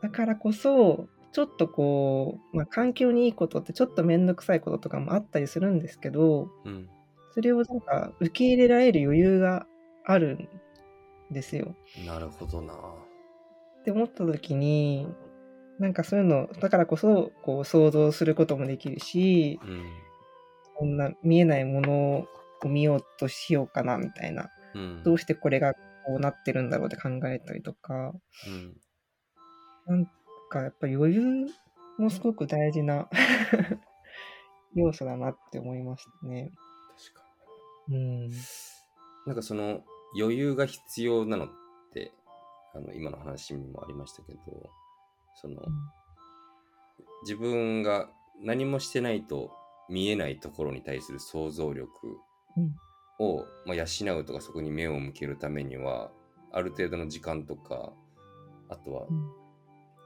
[0.03, 6.89] だからこそ、ちょっとこう、まあ、環境にいいことってちょっと面倒くさいこととかもあったりするんですけど、うん。
[7.33, 9.67] それをなんか受け入れられる余裕が
[10.05, 10.49] ある
[11.31, 11.75] んですよ。
[12.07, 12.75] なるほどな。
[12.75, 15.07] って思った時に、
[15.79, 19.85] なんかそういうの、だからこそ、こう想像することもできるし、うん。
[20.75, 22.27] こんな見えないもの
[22.65, 25.03] を見ようとしようかなみたいな、うん。
[25.05, 25.81] どうしてこれがこ
[26.17, 28.13] うなってるんだろうって考えたりとか、
[29.87, 29.97] うん。
[29.97, 30.07] なん
[30.51, 31.47] かやっぱ余裕
[31.99, 33.09] もすごく大事な
[34.75, 36.53] 要素だなって思いましたね。
[36.99, 37.25] 確か
[37.89, 38.27] うん。
[38.29, 38.35] に。
[39.27, 39.83] なんかその
[40.19, 41.49] 余裕が必要なのっ
[41.93, 42.13] て、
[42.75, 44.41] あの今の話にもありましたけど、
[45.37, 45.63] その
[47.23, 48.11] 自分が
[48.41, 49.51] 何もしてないと
[49.89, 51.89] 見えないところに対する想像力
[52.57, 52.75] うん
[53.23, 56.11] を、まあ、養うとかそこに目を向けるためには
[56.53, 57.93] ある程度の時間とか
[58.71, 59.40] あとはうん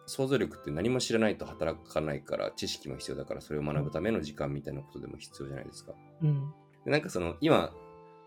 [0.07, 5.95] 想像力って何も知らないと働かないから知識も必要だからそれを学ぶための時間みたいなことでも必要じゃないですか。
[6.23, 6.53] うん。
[6.85, 7.73] でなんかその今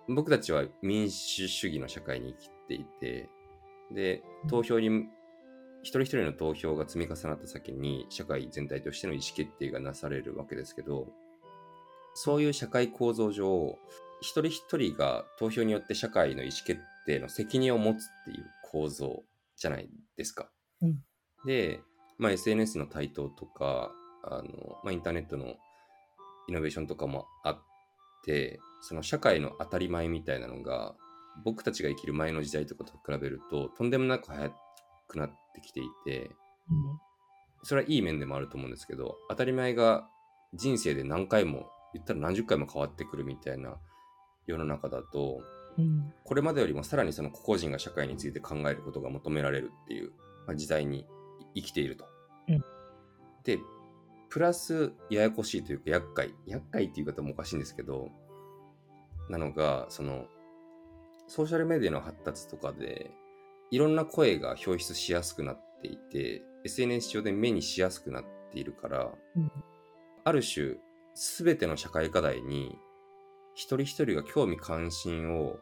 [0.07, 3.29] 僕たちは民主主義の社会に生きていて
[3.91, 5.05] で投票に
[5.83, 11.07] 一人一人の投票が積み重なった先に社会全体としての意思決定がなされるわけですけど
[12.13, 13.77] そういう社会構造上
[14.21, 19.23] 一人一人が投票によって社会の意思決定の責任を持つっていう構造
[19.55, 20.49] じゃないですか。
[20.81, 21.06] うん
[21.45, 21.81] で、
[22.17, 23.91] まあ、SNS の台頭とか
[24.23, 25.55] あの、まあ、インターネットの
[26.47, 27.59] イノベーションとかもあっ
[28.25, 30.95] てその社会の当たり前みたいなのが
[31.43, 34.51] 僕たちが生きる前の時代とかと比べるととんでもなく早
[35.07, 36.31] くなってきていて
[37.63, 40.07] それはいい面でもあると思うんですけど当たり前が
[40.53, 43.75] 人生で何回も言ったら何十回も変わってくるみたいな
[44.47, 45.41] 世の中だと
[45.77, 46.13] うん。
[46.23, 50.11] これまでよりもさらにその個々人が社会について考えることが求められるっていう、
[50.45, 51.05] まあ、時代に
[51.55, 52.05] 生きていると。
[52.49, 52.63] うん
[53.43, 53.59] で
[54.29, 58.09] プラスややこしいというか厄介厄介っていう方もおかしいんですけど
[59.29, 60.25] なのがその
[61.27, 63.09] ソーシャルメディアの発達とかで
[63.71, 69.51] いろんな声が表出しやすくなっていて SNS 上で目にしやすくなっているから、うん
[70.25, 70.75] ある種
[71.15, 72.77] 全ての社会課題に
[73.55, 75.55] 一人一人が興味関心を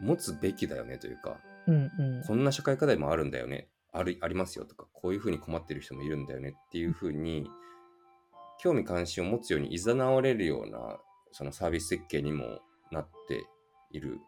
[0.00, 2.24] 持つべきだよねというかうんうん。
[2.26, 7.46] こんな社会課題もあるんだよねあるありますよとかこういうふうに困ってる人もいるんだよねっていうふうに
[8.58, 10.98] 興味関心を持つように誘われるような
[11.32, 13.44] そのサービス設計にもなって
[13.90, 14.20] いる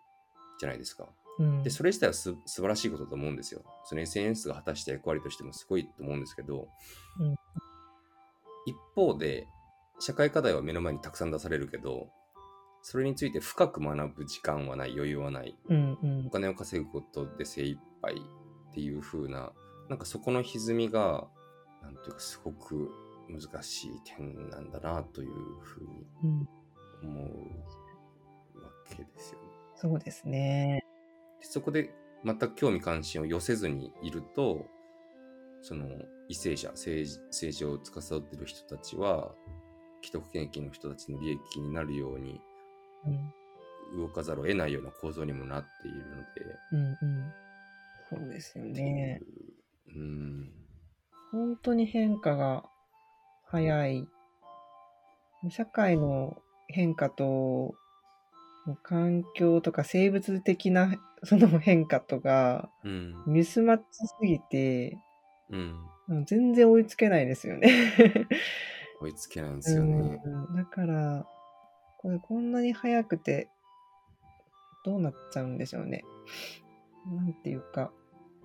[0.59, 1.09] じゃないですか。
[1.39, 3.63] うんで、それ自体はす素晴らしいことだと思うんですよ。
[3.85, 6.69] その SNS が果たした役割としてもすごいと思うんですけど、
[7.19, 7.35] うん
[8.67, 9.47] 一方で、
[9.99, 12.09] 社会課題は目の前にたくさん出されるけど、
[12.81, 18.23] それについて深く学ぶ時間はない、余裕はない、うんうんお金を稼ぐことで精一杯
[18.75, 19.53] っていう風な、
[19.89, 21.29] なんかそこの歪みが、
[21.81, 22.91] なんていうかすごく
[23.29, 26.49] 難しい点なんだなというふうにうん。
[27.05, 29.47] 思うわけですよね。
[29.77, 30.85] そうですね。
[31.41, 34.67] でそこで全く興味関心を寄せずにいると、
[35.63, 39.33] その為政者、政治政治を司っている人たちは、
[40.03, 42.41] 既得権益の人たちの利益になるように
[43.07, 43.33] うん
[43.99, 46.25] 動かざるを得ないような構造にもなっているので、
[46.73, 47.33] うんうん。
[48.17, 49.21] そうですよね。
[49.89, 50.51] ううん。
[51.33, 52.65] 本当に変化が
[53.47, 54.09] 早い。
[55.51, 56.37] 社会の
[56.69, 57.75] 変化と、
[58.83, 63.23] 環境とか生物的なその変化とがうん。
[63.27, 64.99] ミスマッチすぎて、
[65.51, 65.81] うん。
[66.09, 67.71] うん全然追いつけないですよね。
[69.01, 70.21] 追いつけないんですよね。
[70.25, 71.27] うんだから、
[71.99, 73.49] これこんなに早くて、
[74.85, 76.05] どうなっちゃうんでしょうね。
[77.07, 77.91] なんていうか、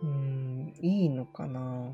[0.01, 1.93] うーん、いいのかな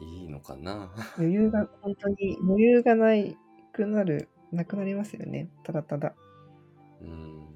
[0.00, 3.36] いいのかな余裕が、本当に余裕がない
[3.72, 5.50] くなる、なくなりますよね。
[5.64, 6.14] ただただ。
[7.00, 7.48] うん。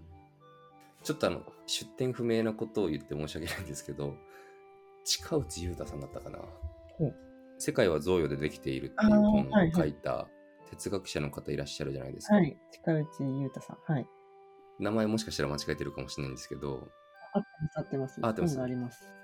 [1.03, 4.17] ちょっとあの、出典不明なことを言って申し訳ないんですけど、
[5.05, 6.39] 近内裕太さんだったかな。
[7.59, 10.29] 世界は贈与でできているっていう本を書いた
[10.71, 12.35] 哲学者の方いらっしゃるじゃないですか。
[12.35, 12.57] はい。
[12.73, 13.79] 近内裕太さん。
[13.93, 14.07] はい。
[14.79, 16.89] 名前もしかしたら間違えてるかもしれないんですけど、
[17.33, 18.21] 合ってます、合ってます。
[18.23, 19.22] 合ってますあります。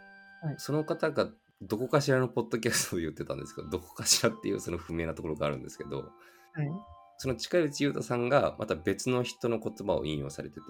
[0.56, 1.28] その方が
[1.62, 6.08] どこかしらのポッドキャストで言ってたんですけど、どこかしらっていうその不明なところがあるんですけど、はい。
[7.18, 10.62] その近内裕太さんがまた別の人の言葉を引用されてて、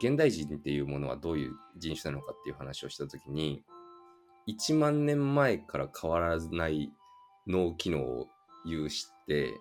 [0.00, 3.64] 現代人っていうものはどういう人種なのかっていう話をしたときに、
[4.46, 6.92] 1万年前から変わらない
[7.46, 8.28] 脳機能を
[8.64, 9.54] 有して、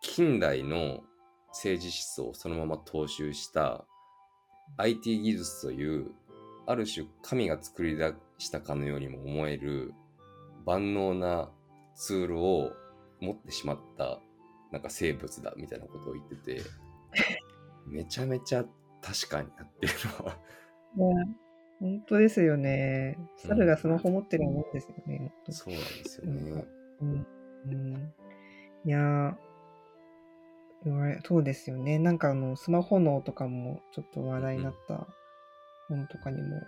[0.00, 1.00] 近代の
[1.48, 3.84] 政治思想をそのまま踏襲した
[4.78, 6.10] IT 技術という、
[6.70, 9.92] ある種神が作り出したかのようにも思える
[10.64, 11.50] 万能な
[11.94, 12.70] ツールを
[13.20, 14.20] 持ってしまった
[14.70, 16.62] なんか生物だみたいなことを言ってて、
[17.88, 18.64] めちゃめちゃ
[19.02, 21.36] 確かになっていうのは、ね
[21.80, 23.18] 本当ですよね。
[23.38, 25.18] 猿がスマホ持ってるもんですよね。
[25.18, 26.64] 本当そうなんですよね。
[27.00, 27.26] うん。
[27.64, 28.14] うん。
[28.84, 29.36] いや
[31.24, 31.98] そうですよね。
[31.98, 35.06] なんかあの、スマホ脳とかもちょっと話題になった
[35.90, 36.62] 本とかにも、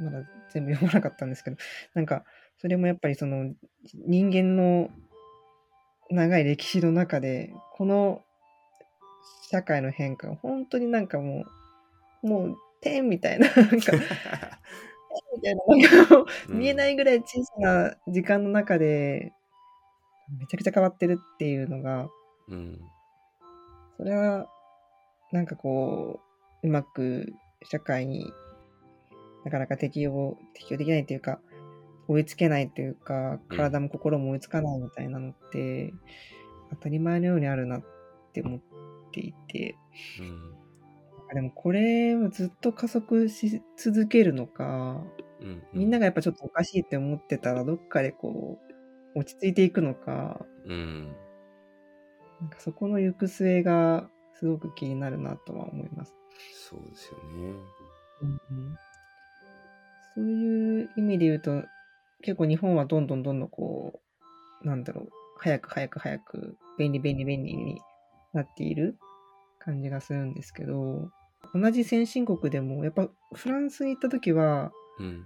[0.00, 1.56] まだ全部読まなかったんですけど、
[1.94, 2.24] なんか、
[2.58, 3.52] それもやっぱりその、
[3.94, 4.90] 人間の
[6.10, 8.22] 長い歴史の中で、この
[9.50, 11.44] 社会の変化が本当になんかも
[12.22, 13.92] う、もう、天みたいな、なんか、
[15.36, 19.32] みたいな、なんか見えないいぐらい小さな時間の中で、
[20.38, 22.08] めちゃくちゃ変わってるっていうのが、
[22.48, 22.80] うん。
[23.96, 24.46] それは、
[25.32, 26.20] なんかこ
[26.62, 28.32] う、うまく社会に
[29.44, 31.40] なかなか適応、適応できないというか、
[32.08, 35.92] 追いつけないというか、うん体も心も追いつかないみたいなのって、
[36.70, 37.82] 当たり前のようにあるなっ
[38.32, 38.60] て思っ
[39.12, 39.76] ていて、
[40.20, 40.54] うん。
[41.34, 45.02] でもこれをずっと加速し続けるのか、
[45.40, 45.62] うん。
[45.72, 48.58] みんながやっぱちょっとおかしいって思ってたら、どっかでこ
[49.14, 51.14] う、落ち着いていくのか、うん。
[52.40, 56.17] なんかそこの行く末がすごく気になるなとは思います。
[56.52, 57.54] そうですよね。
[60.14, 61.64] そういう意味で言うと、
[62.22, 64.00] 結構日本はどんどんどんどんこ
[64.62, 67.80] う、なんだろう、早く早く早く、便利便利便利に
[68.32, 68.96] なっている
[69.58, 71.10] 感じがするんですけど、
[71.54, 75.24] 同じ先進国でも、やっぱフランスに行った時は、うん。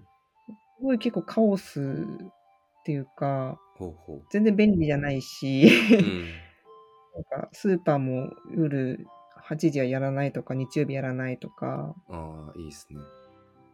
[0.79, 4.23] すごい結構カオスっていうか、ほうほう。
[4.31, 6.29] 全然便利じゃないし、うん。
[7.15, 9.07] なんかスーパーも夜
[9.49, 12.99] 8時はやらないとか、日曜日やらないとか、ああ、いいですね。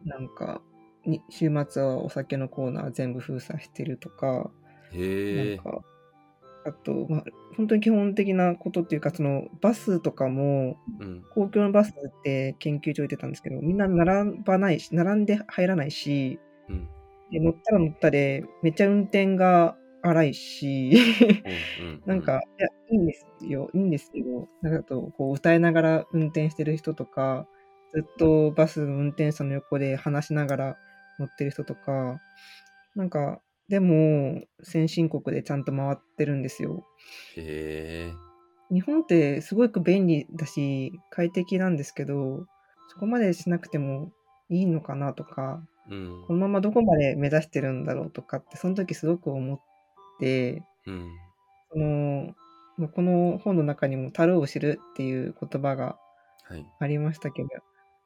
[0.05, 0.61] なんか、
[1.05, 4.49] に週末はお酒のコーナー全部封鎖してるとか、
[4.93, 5.55] へえ。
[5.55, 5.81] なんか、
[6.65, 7.23] あと、まあ、
[7.55, 11.23] 本当に基本的なことっていうか、そのバスとかも、うん。
[11.33, 16.89] 公共のバスって研究所行ってたんですけど、みんな並ばないし、並んで入らないし、うん。
[17.31, 20.93] で乗ったら乗ったで、めっちゃ運転が荒いし。
[22.05, 27.47] なんか、いや、いいんですよ、いいんですけど、なんかと、こう、歌いながら運転してる人とか、
[27.91, 30.77] ずっとバスの運転手さんの横で話しながら
[31.19, 32.19] 乗ってる人とか、
[32.95, 36.85] なんか、でも、先進国でちゃんと回ってるんですよ。
[37.35, 38.29] へえ。
[38.73, 42.45] 日本ってすごく便利だし、快適なんですけど、
[42.89, 44.11] そこまでしなくても
[44.49, 46.33] いいのかなとか、うんこ。
[46.33, 49.63] のままどこまで目指してるんだろうとかって、その時すごく思って、
[50.85, 51.11] うん。
[51.71, 52.35] その、
[52.77, 55.97] まあこの本の中にも、樽を知るっていう言葉が
[56.43, 56.65] はい。
[56.79, 57.49] ありましたけど、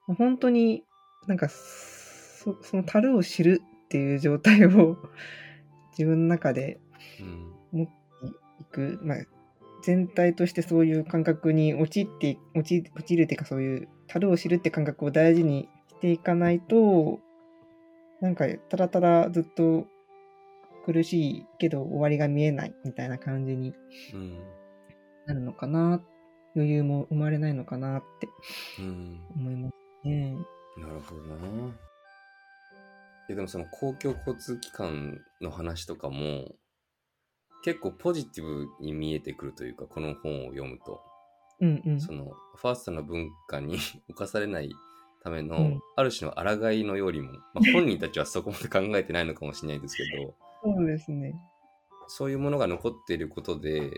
[0.08, 0.84] まあ本当に
[1.28, 4.98] なんかそ、その樽を知るっていう状態を
[5.98, 6.80] 自分の中で
[7.20, 7.54] うん。
[7.72, 7.94] 持って
[8.62, 9.18] いく、まあ、
[9.84, 17.20] 全体としてそういう感覚に陥って、陥陥るっていうかそういう樽を知るって感覚を大事にしていかないと、
[18.22, 19.88] なんかただただずっと
[20.86, 23.74] 苦しいけど終わりが見えないみたいな感じに
[24.14, 24.40] うん。
[25.26, 26.02] なるのかな、
[26.56, 28.28] 余裕も生まれないのかなって
[28.80, 29.22] うん。
[29.36, 30.36] 思いますね。
[30.78, 31.74] なるほどな。
[33.30, 36.56] えでもその公共交通機関の話とかも
[37.64, 41.00] 結構ポジティブに見えてくるというかこの本を読むと
[41.62, 42.02] うんうん。
[42.02, 42.26] その
[42.58, 43.78] ファーストな文化に
[44.10, 44.70] 侵されない
[45.24, 51.36] ための、うんある種の抗いのよりも、まあ、本人たちはそこまで考えてないのかもしれないですけどそうですね。
[52.08, 53.92] そういうものが残っていることで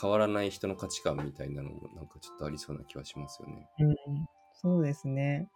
[0.00, 3.66] 変わらない人の価値観みたいなのもなんかちょっとありそうな気はしますよね。
[3.80, 3.96] うん、
[4.54, 5.48] そうですね。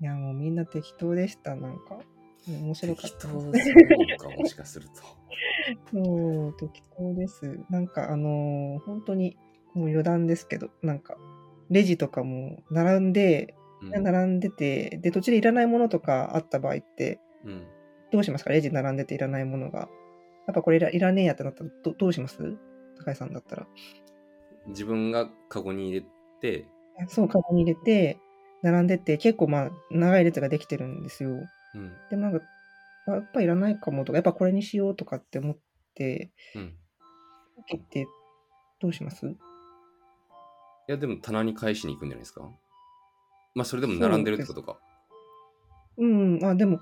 [0.00, 1.98] いや、もうみんな適当でした、なんか。
[2.46, 3.74] 面白かった適当です。
[4.18, 4.94] か、もしかすると。
[5.92, 7.60] そう、適当です。
[7.68, 9.36] なんかあのー本当に
[9.74, 11.16] もう余談ですけど、なんか
[11.68, 17.66] レジとかも並んで、うん並んでて、で、途中でいらないものとかあった場合って、うん
[18.10, 18.50] どうしますか？
[18.50, 19.88] レジ並んでていらないものが。
[20.46, 22.56] やっぱこれいらいらねえやってなったらどどうします？
[22.98, 23.66] 高井さんだったら。
[24.66, 26.06] 自分がカゴに入れ
[26.40, 26.66] て、
[27.08, 28.18] そう、カゴに入れて、
[28.62, 31.30] 並んでて、結構まあ、長い列ができてるんですよ。
[31.30, 32.44] うんでもなんか、
[33.08, 35.56] あやっぱいらないかもとか、やっぱこれにしようとかって思っ
[35.94, 36.74] て、うん、
[37.90, 38.06] て
[38.80, 39.26] どうします？
[39.26, 39.36] い
[40.88, 42.50] や、でも棚に返しに行くんじゃないですか？
[43.54, 44.78] まあ、それでも並んでるってことか。
[45.98, 46.80] うん、あ、でも、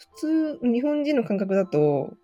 [0.00, 2.14] 普通、日本人の感覚だと、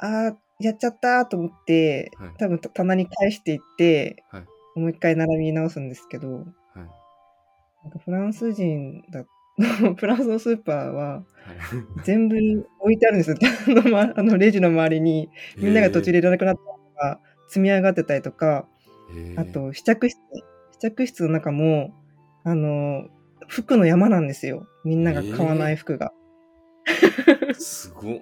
[0.00, 4.44] あーやっちゃったと思って、はい多分棚に返していって、はい
[4.76, 6.44] もう一回並び直すんですけど、はい。
[7.84, 9.24] なんかフランス人だ、
[9.96, 11.24] フランスのスーパーははい
[12.02, 12.36] 全部
[12.80, 13.36] 置いてあるんですよ。
[13.68, 18.66] あのまあのレジの周りにみんなが途中でいらなくなったのが積み上がってたりとか、
[19.36, 20.18] あ、と試着室、
[20.72, 21.94] 試着室の中も、
[22.42, 23.06] あの、
[23.46, 24.66] 服の山なんですよ。
[24.84, 26.12] みんなが買わない服が。
[27.58, 28.20] すごっ。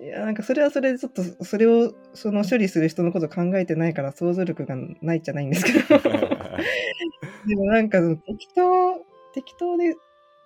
[0.00, 5.78] いや、なんかそれはそれでちょっと、それを、その処理する人のこと考えてないから想像力がないじゃないんですけど。
[7.46, 9.94] でもなんか適当、適当で、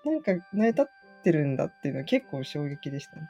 [0.05, 3.29] なんか成り立ってるんだっていうのは結構衝撃でしたね。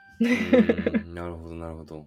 [1.07, 2.07] うんなるほど、なるほど。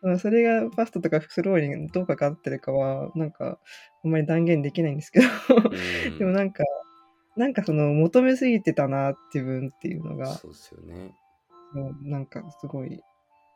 [0.00, 3.58] まあそれがファストとかスローにどう関わってるかは、なんか、
[4.04, 5.26] あんまり断言できないんですけど。
[5.56, 6.62] うんでもなんか、
[7.38, 11.14] なんかその求めすぎてたな、自分っていうのが、そうですよね。
[11.72, 13.00] もうなんかすごい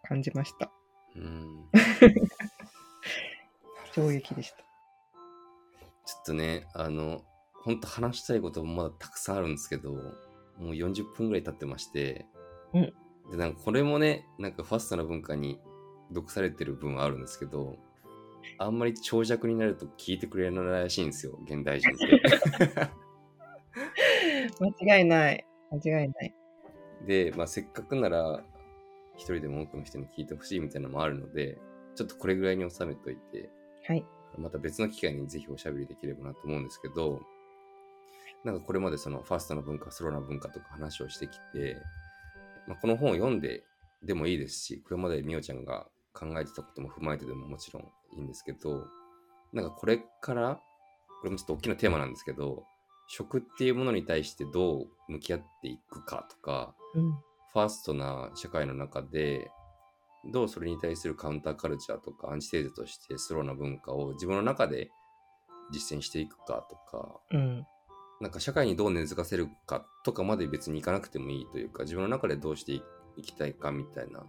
[0.02, 0.70] 感じました。
[1.16, 1.68] うん。
[3.94, 4.58] 衝撃でした。
[4.58, 4.64] ちょ
[6.20, 7.22] っとね、あの、
[7.64, 10.00] 本当話したいこともまだたくさんあるんですけど、も
[10.58, 12.26] う40分ぐらい経ってまして、
[12.72, 12.92] うん
[13.30, 15.60] で、なんかこれもね、なんかファストな文化に
[16.10, 17.78] 毒されてる分はあるんですけど、
[18.58, 22.08] あんまり長尺になると聞いてくれないらしいんですよ、現代人って。
[24.60, 25.46] 間違いない。
[25.70, 26.34] 間違いない。
[27.06, 28.42] で、まあ、せっかくなら、
[29.14, 31.58] 一人でも多くの人に聞いてほしいみたいなのもあるので、
[31.94, 33.50] ちょっとこれぐらいに収めといて、
[33.86, 34.04] はい。
[34.38, 37.20] また別の機会にぜひおしゃべりできればなと思うんですけど、
[38.44, 41.76] なんかこれまでそのファーストな文化、スローな文化とか話をしてきて、
[42.66, 43.62] まあ、この本を読んで
[44.02, 47.82] でもいいですし、これまでみおちゃんが考えてたことも踏まえてでももちろん
[48.16, 48.86] いいんですけど、
[49.52, 50.60] なんかこれから、
[51.20, 52.64] これもちょっと大きなテーマなんですけど、
[53.14, 57.12] 食っていうものに対してどう向き合っていくかとか、うん。
[57.52, 59.50] ファーストな社会の中で、
[60.32, 64.90] どうそれに対するカウンターカルチャーとかアンチテーゼとしてスローな文化を自分の中で
[65.72, 67.66] 実践していくかとか、うん。
[68.22, 72.82] なんか社会にどう根付かせるかとかまで別にいかなくてもいいというか、自分の中でどうしてい
[73.18, 74.24] いきたいかみたいな、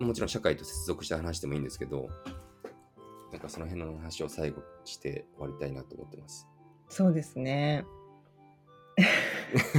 [0.00, 2.08] もちろん社会と接続した話でもいいんですけど、
[3.30, 6.48] なんかその辺の話を最後して終わりたいなと思ってます。
[6.90, 7.84] そうですね。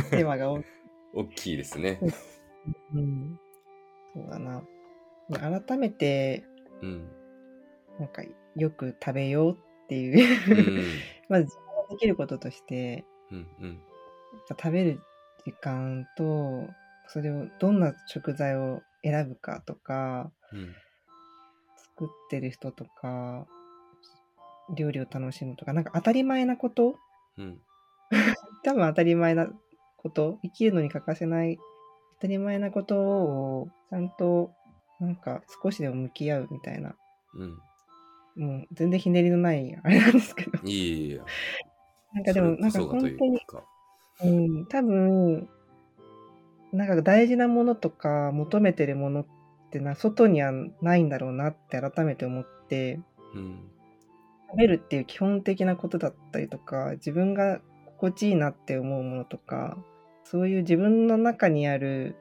[0.09, 0.65] テーマが大きい。
[1.13, 1.99] 大きいですね。
[2.93, 3.37] うん。
[4.15, 4.63] そうだな。
[5.29, 6.45] 改めて、
[6.81, 7.09] うん。
[7.99, 8.23] なんか、
[8.55, 9.55] よく食べようっ
[9.87, 11.01] ていうう、ん。
[11.27, 13.47] まず自分ができることとして、うん。
[13.59, 13.81] うん。
[14.47, 15.01] 食べる
[15.45, 16.69] 時間と、
[17.07, 20.73] それをどんな食材を選ぶかとか、うん。
[21.75, 23.45] 作ってる人とか、
[24.75, 26.95] 料理を楽しむとか、なんか当たり前なこと？
[27.37, 27.61] うん。
[28.63, 29.49] 多分当たり前な
[29.97, 31.57] こと、生きるのに欠かせない
[32.15, 34.51] 当たり前なことをちゃんと
[34.99, 36.95] なんか少しでも向き合うみたいな、
[37.35, 37.57] うん。
[38.35, 41.19] もう全然ひねりのないあれなんですけど、いえい。
[42.13, 43.63] なんかでもなんか本当にう、か。
[44.23, 45.49] うん、多分、
[46.71, 49.25] なんか大事なものとか求めてるものっ
[49.71, 50.51] てな、外には
[50.81, 52.99] ないんだろうなって改めて思って、
[53.33, 53.71] うん。
[54.51, 59.77] 食べるっていう基本的なことだったりとか、自分が心地いいなって思うものとか、
[60.25, 62.15] そういう自分の中にある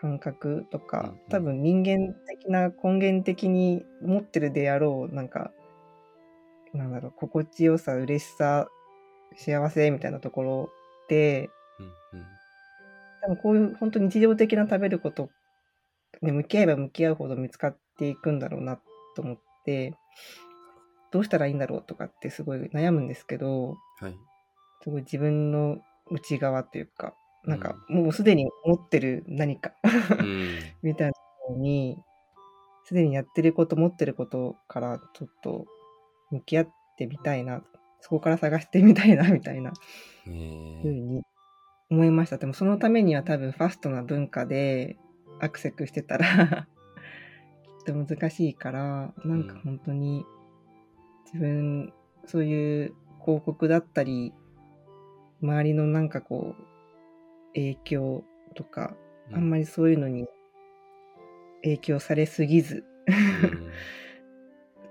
[0.00, 5.52] 感覚とかん、多分人間的な根源的に持ってるであろう、なんか、
[6.72, 8.68] なんだろう、心地よさ、嬉しさ、
[9.36, 10.70] 幸せみたいなところ
[11.08, 11.82] で、う
[12.16, 12.18] ん。
[12.18, 12.26] うん。
[13.22, 15.30] 多分こういう本当に日常的な食べること
[16.20, 18.78] に向き合えば向き合うほど見つかっていくんだろうな
[19.16, 19.94] と思って、
[21.12, 24.16] どうしたらいいんだろうとかってすごい悩むんですけど、はい。
[24.82, 25.78] すごい自分の
[26.10, 29.72] 内側というか、なんかもうすでに持ってる何か
[30.18, 30.58] うん。
[30.82, 31.96] みたいなところに
[32.84, 35.66] すでにやってること、持ってることからちょっと
[36.30, 37.62] 向き合ってみたいな、
[38.00, 39.70] そこから探してみたいな、 みたいな
[40.26, 40.30] へ
[40.82, 40.92] ふうえ。
[40.92, 41.22] に
[41.90, 42.38] 思いました。
[42.38, 44.96] でもそのためには多分ファストな文化で
[45.40, 46.66] アクセクしてたら
[47.78, 50.24] きっと難しいから、なんかうん本当に
[51.32, 51.92] 自分、
[52.26, 54.32] そういう広告だったり、
[55.42, 56.64] 周りのなんかこう、
[57.54, 58.24] 影響
[58.54, 58.94] とか、
[59.32, 60.26] あんまりそういうのに
[61.62, 63.12] 影響されすぎず、う
[63.46, 63.72] ん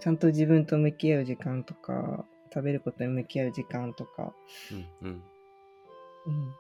[0.02, 4.34] ちゃんと自分と向き合う時間とか、食べることに向き合う時間とか、
[4.72, 5.24] うんうん
[6.26, 6.52] うん、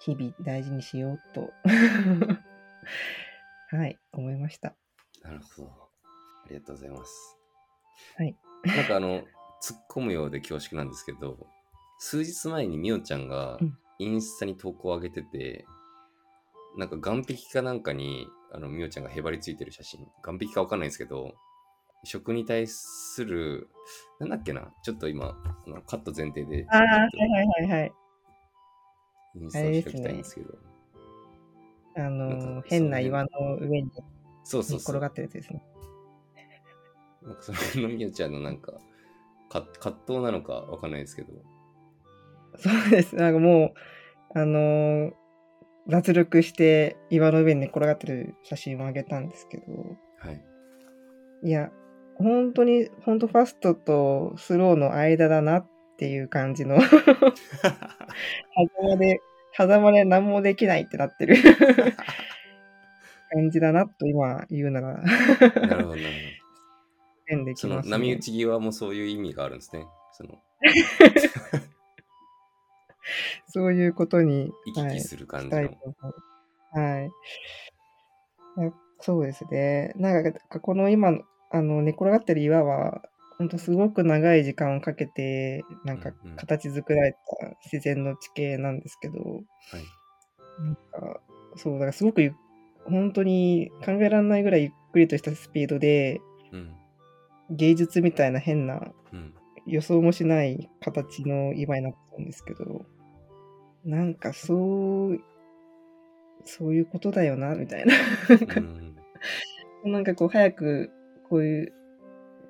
[0.00, 1.50] 日々大事にしようと、
[3.74, 4.76] はい、思いました。
[5.22, 5.90] なるほど。
[6.44, 7.38] ありがとうございます。
[8.16, 8.36] はい。
[8.76, 9.22] なんかあの、
[9.62, 11.46] 突っ込むようで恐縮なんですけど、
[11.98, 15.66] 数日前にみおちゃんがうんインスタに投稿を上げてて、
[16.78, 21.34] なんか岸壁かなんかにあのみおちゃんがへばりついてる写真、岸壁かわかんないんですけど、
[22.04, 23.68] 食に対する、
[24.18, 25.36] なんだっけな、ちょっと今、
[25.66, 27.92] あのカット前提で、ああ、はいはいはいはい。
[29.34, 30.58] インスタを開きたいんですけど、
[31.96, 33.90] あのなんかー、変な岩の上に
[34.44, 35.62] そうそう転がってるやつですね。
[37.22, 38.72] なんかそのみおちゃんのなんか、
[39.48, 41.32] か葛藤なのかわかんないですけど、
[42.58, 43.16] そうです。
[43.16, 43.74] なんかも
[44.34, 45.12] う、あのー
[45.88, 49.64] 脱力して岩の上に寝転がってる写真をあげたんですけど、
[50.18, 50.44] はい。
[51.42, 51.70] いや、
[52.16, 55.66] 本当に、本当ファストとスローの間だなっ
[55.98, 57.00] ていう感じの、狭
[58.82, 59.20] 間で、
[59.56, 61.36] 狭間で何もできないってなってる
[63.32, 65.10] 感じだなと今言うなら、なる
[65.50, 65.96] ほど、なるほど。
[67.30, 67.90] 変できます、ね。
[67.92, 69.86] 波打ち際もそういう意味があるんですね。
[70.12, 70.38] その
[73.48, 75.62] そういうことに、行き来する感じの。
[76.72, 77.10] はい。
[78.58, 79.92] あそうですね。
[79.96, 83.02] なんか、この今の、あの、寝転がってる岩は、
[83.38, 87.18] ほんとすごく長い時間をかけて、なんか形作られた
[87.72, 89.44] 自然の地形なんですけど、はい。
[90.62, 91.20] なんか、
[91.56, 92.34] そう、だからすごくゆ
[92.84, 96.20] 本当に考えられないぐらいゆっくりとしたスピードで、
[96.52, 96.79] うん。
[97.50, 99.34] 芸術みたいな変なうん。
[99.66, 102.84] 予想もしない形の岩になってたんですけど、
[103.84, 105.20] なんかそう、
[106.44, 107.94] そういうことだよな、みたいな。
[108.56, 108.96] うん。
[109.92, 110.90] なんかこう早く
[111.28, 111.72] こういう、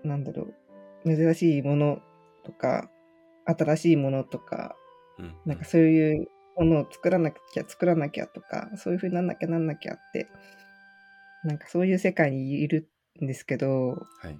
[0.05, 0.48] なんだろ
[1.05, 2.01] う、珍しいもの
[2.44, 2.90] とか、
[3.44, 4.76] 新しいものとか、
[5.18, 5.34] うん。
[5.44, 10.28] なんかそういうものを作らなきゃ作らなきゃとか、そういう風になんなきゃなんなきゃって、
[11.44, 12.88] なんかそういう世界にいる
[13.22, 14.38] んですけど、はい。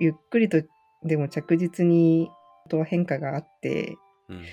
[0.00, 0.62] ゆっくりと
[1.04, 2.30] でも着実に
[2.68, 3.96] とは変化があって、
[4.28, 4.44] うん。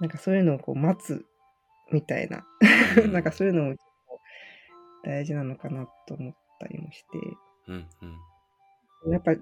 [0.00, 1.26] なんかそういうのをこう待つ
[1.90, 2.44] みたいな、
[3.02, 3.76] うん なんかそういうのも
[5.02, 7.18] 大事なのかなと思ったりもして、
[7.68, 7.88] うん。
[9.06, 9.12] うん。
[9.12, 9.32] やっぱ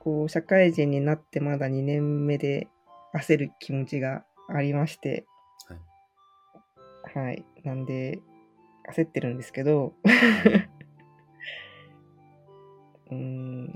[0.00, 2.68] こう社会人になってまだ2年目で
[3.14, 5.26] 焦る気持ちがありまして、
[5.66, 5.74] は
[7.14, 7.18] い。
[7.18, 7.44] はい。
[7.64, 8.20] なんで、
[8.90, 9.94] 焦ってるんですけど、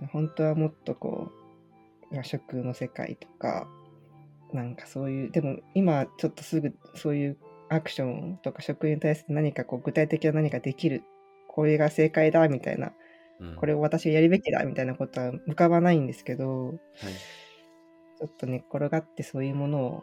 [0.09, 1.31] 本当はもっとこ
[2.11, 3.69] う、和食の世界とか、
[4.53, 7.39] なんかそういう、でも今ちょっとすぐそういう
[7.69, 11.03] アクションとか食に対して何かこう具体的な何かできる、
[11.49, 16.77] これが正解だみたいな、うんこれを私がやるべきだみたいなことは浮かばないんですけど、はい。
[18.19, 20.03] ちょっと寝っ転がってそういうものを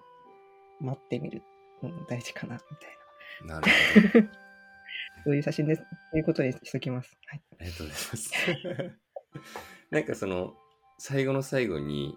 [0.82, 1.42] 待ってみる
[1.82, 3.56] のも大事かなみたいな。
[3.56, 3.72] なる
[4.12, 4.28] ほど。
[5.24, 5.84] そういう写真です。
[6.12, 7.18] ということにしときます。
[7.28, 7.42] はい。
[7.60, 9.79] ありがとうございます。
[9.92, 10.54] なんかその、
[10.98, 12.16] 最後の最後に、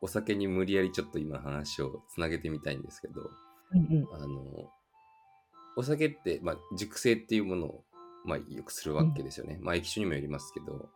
[0.00, 3.30] お酒に無理やりちょっと今の話をつなげてみたいんですけど、
[3.72, 4.14] うんうん。
[4.14, 4.70] あの、
[5.76, 7.84] お酒って、まあ、熟成っていうものを、
[8.24, 9.58] まあ、よくするわけですよね。
[9.60, 10.88] まあ、液種にもよりますけど、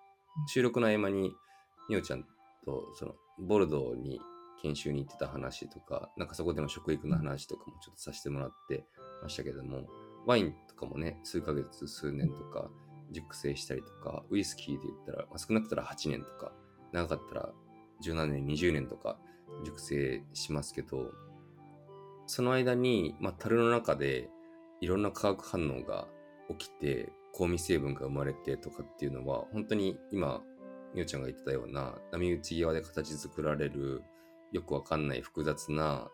[0.49, 1.33] 収録の合間に、
[1.89, 2.25] みおちゃん
[2.65, 4.21] と、その、ボルドーに
[4.63, 8.87] 研修に行ってた話とか、なんかそこでの食育の話とかもちょっとさせてもらって
[9.23, 9.87] ましたけども、
[10.27, 12.71] ワインとかもね、数ヶ月、数年とか、
[13.15, 16.53] 熟成したりとか、ウイスキーで言ったら、まあ、少なくったら8年とか、
[16.93, 17.53] 長かったら
[18.03, 19.19] 17年、20年とか
[19.65, 21.11] 熟成しますけど、
[22.27, 24.31] その間に、まあ、樽の中で
[24.81, 26.09] いろんな化学反応が
[26.51, 30.43] 起きて、香味成分が生まれてとかっていうのは、本当に今、
[30.95, 34.03] みおちゃんが言ってたような、波打ち際で形作られる、
[34.53, 36.09] よくわかんない複雑な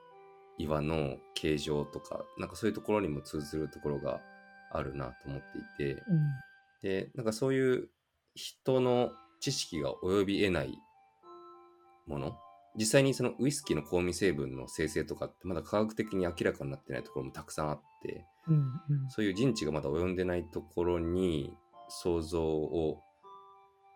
[0.57, 4.21] 岩の形状とか、なんかそういうところにも通ずるところが
[4.73, 6.21] あるなと思っていて、うん。
[6.83, 7.89] で、なんかそういう
[8.35, 9.11] 人の
[9.41, 10.79] 知識が及び得ない
[12.07, 12.39] もの、
[12.77, 18.59] 実際にそのウイスキーの香味成分の生成とかってまだ科学的に明らかになってないところもたくさんあって、うんう
[19.07, 19.11] ん。
[19.11, 21.53] そういう人知がまだ及んでないところに、
[21.89, 23.03] 想像を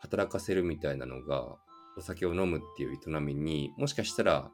[0.00, 1.56] 働かせるみたいなのが、
[1.96, 4.50] お酒を飲むっていう営みにもしかしたら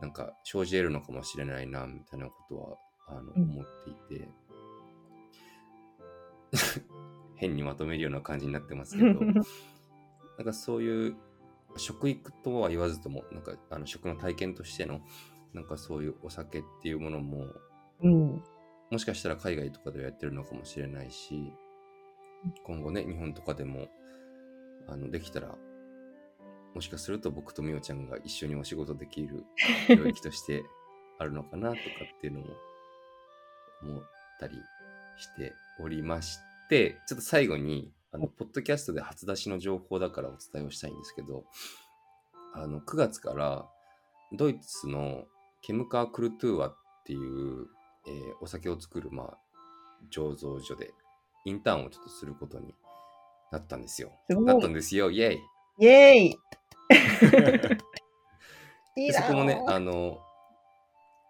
[0.00, 2.76] なんか生じ得るのかもしれないなみたいなことは
[3.06, 3.42] あのうん。
[3.50, 4.28] 思っていて、
[7.36, 11.16] 変にまとめるような感じになってますけど なんかそういう
[11.76, 15.00] 食育とは言わずともなんかあの食の体験としての
[15.52, 17.46] なんかそういうお酒っていうものも
[18.02, 18.42] うん。
[18.90, 21.52] もしかしたら海外とかではやってるのかもしれないし
[22.64, 23.88] 今後ね日本とかでも
[24.86, 25.54] あのできたら
[26.74, 29.44] もしかすると僕とみおちゃんが一緒にお仕事できる
[29.88, 30.62] 領域として
[31.18, 31.80] あるのかなとか
[32.16, 32.46] っていうのも
[33.82, 34.02] 思っ
[34.38, 34.54] たり
[35.16, 36.38] しておりまし
[36.68, 41.44] てちょっと最後にあのポッドキャストで初出しの情報だからお伝えをしたいんですけど
[42.54, 43.66] あの9月から
[44.32, 45.24] ドイツの
[45.62, 47.66] ケムカー・クルトゥーワっていう、
[48.06, 49.38] えーお酒を作る、まあ、
[50.12, 50.92] 醸造所で
[51.44, 52.74] インターンをちょっとすることに
[53.50, 54.12] なったんですよ。
[54.28, 55.40] すなったんですよ、イェイ。
[55.78, 56.32] イェ
[57.30, 57.78] ー。
[58.96, 60.18] イそこもね、あの、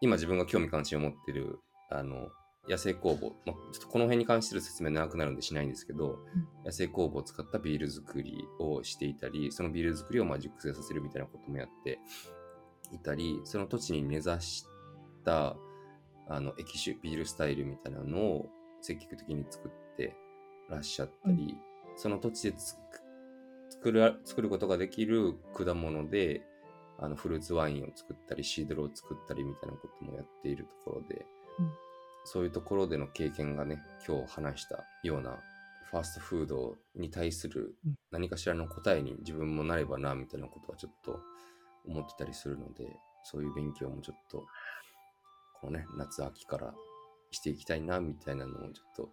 [0.00, 1.58] 今自分が興味関心を持ってる、
[1.90, 2.28] あの、
[2.68, 6.18] 野生酵母、まあ、ちょっとこの辺に関してる説明長くなるんでしないんですけど、
[6.64, 12.00] 野生酵母を使ったビール作りをしていたり、そのビール作りをまあ熟成させるみたいなこともやって
[12.92, 14.66] いたり、その土地に根ざし
[15.24, 15.56] た
[16.28, 18.46] あの液酒、ビールスタイルみたいなのを
[18.80, 20.16] 積極的に作って
[20.68, 21.56] らっしゃったり、
[21.96, 22.80] その土地でつく
[23.70, 26.42] 作る作ることができる果物で、
[26.98, 31.26] あのフルーツワインを作ったり、シードルを作ったりみたいなこともやっているところで、
[31.60, 31.85] うん
[32.26, 35.38] そういうところでの経験がね、今日話したような
[35.90, 41.20] ファーストフードに対するうん何かしらの答えに自分もなればな、みたいなことはちょっと
[41.86, 42.84] 思ってたりするので、
[43.24, 44.44] そういう勉強もちょっと、
[45.60, 46.74] このね、夏秋から
[47.30, 49.10] していきたいな、みたいなのをちょっと、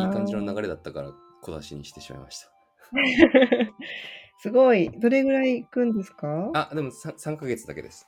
[0.00, 1.12] いい感じの流れだったから
[1.42, 2.50] 小出しにしてしまいました。
[4.40, 4.88] すごい。
[4.90, 6.50] どれぐらい行くんですか？
[6.54, 8.06] あ、でも 3, 3ヶ月だけです。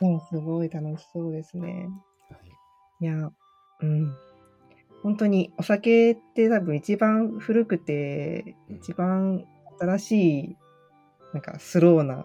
[0.00, 1.88] でもすごい楽しそうですね。
[2.30, 2.50] はい
[3.00, 3.32] いや、
[3.82, 4.16] うん。
[5.02, 8.76] 本当にお酒って多分一番古くて、うん。
[8.76, 9.44] 一番
[9.80, 10.56] 新しい、
[11.32, 12.24] なんかスローな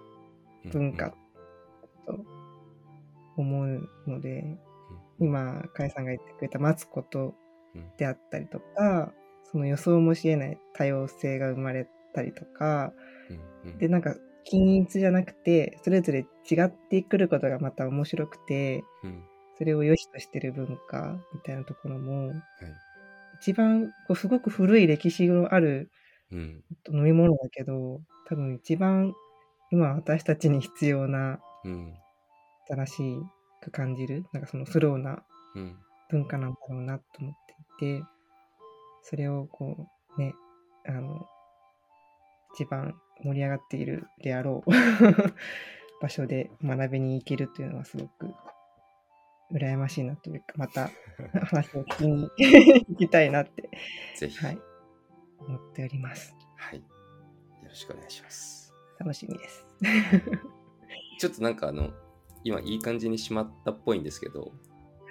[0.72, 1.12] 文化
[2.06, 2.20] と
[3.38, 4.58] 思うので、
[5.20, 7.34] 今、かいさんが言ってくれた待つこと
[7.76, 9.12] うんであったりとか、
[9.52, 12.94] その予想もし得ない多様性が生まれたりとか、
[13.80, 19.24] で、なんか均一じゃなくて、それぞれ違ってくることがまた面白くて、うん
[19.58, 22.38] それを良しとしてる文化みたいなところも、はい。
[23.42, 25.90] 一番こうすごく古い歴史のある
[26.32, 26.64] うん。
[26.92, 29.14] 飲み物だけど、多分一番
[29.72, 31.94] 今私たちに必要なうん
[32.70, 32.98] 新し
[33.62, 35.24] く感じる、なんかそのスローな
[35.56, 35.76] うん。
[36.10, 37.34] 文化なんだろうなと思っ
[37.80, 38.04] ていて、
[39.04, 39.88] それをこ
[40.18, 40.34] うね、
[40.86, 41.26] あの、
[42.54, 44.72] 一番盛り上がっているであろう
[46.02, 48.34] 場所で学びに行けるというのはすごく
[49.54, 50.90] 羨ましいなというか、また
[51.46, 52.30] 話を聞きに
[52.90, 53.70] 行きたいなって、
[54.16, 54.60] ぜひ、ははいい、、
[55.48, 56.34] 思っております。
[56.74, 58.74] よろしくお願いします。
[59.00, 59.66] 楽しみです。
[61.20, 61.92] ちょっとなんかあの、
[62.44, 64.54] 今いい感じにしまったっぽいんですけど、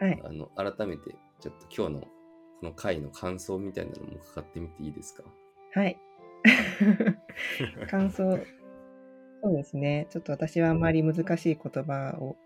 [0.01, 0.23] はい。
[0.25, 2.09] あの、改めてちょっと今日のこ
[2.63, 5.25] の回の感想みたいなのもかかってみていいですか？
[5.75, 5.99] はい。
[7.91, 8.39] 感想、
[9.43, 10.07] そうですね。
[10.11, 12.37] ちょっと私はあんまり難しい言葉を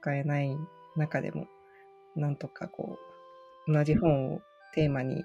[0.00, 0.54] 使えない
[0.96, 1.46] 中でも、
[2.16, 2.98] なんとかこ
[3.68, 4.40] う、同じ本を
[4.74, 5.24] テーマに、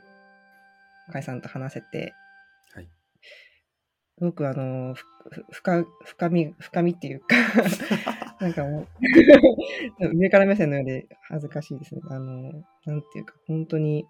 [1.12, 2.14] かいさんと話せて、
[2.74, 2.90] はい。
[4.18, 7.36] すごくあの、ふふ深深み、深みっていうか、
[8.40, 8.88] なんかも
[10.00, 12.02] う、上から目線のようで恥ずかしいですね。
[12.10, 14.06] あの、なんていうか、本当に、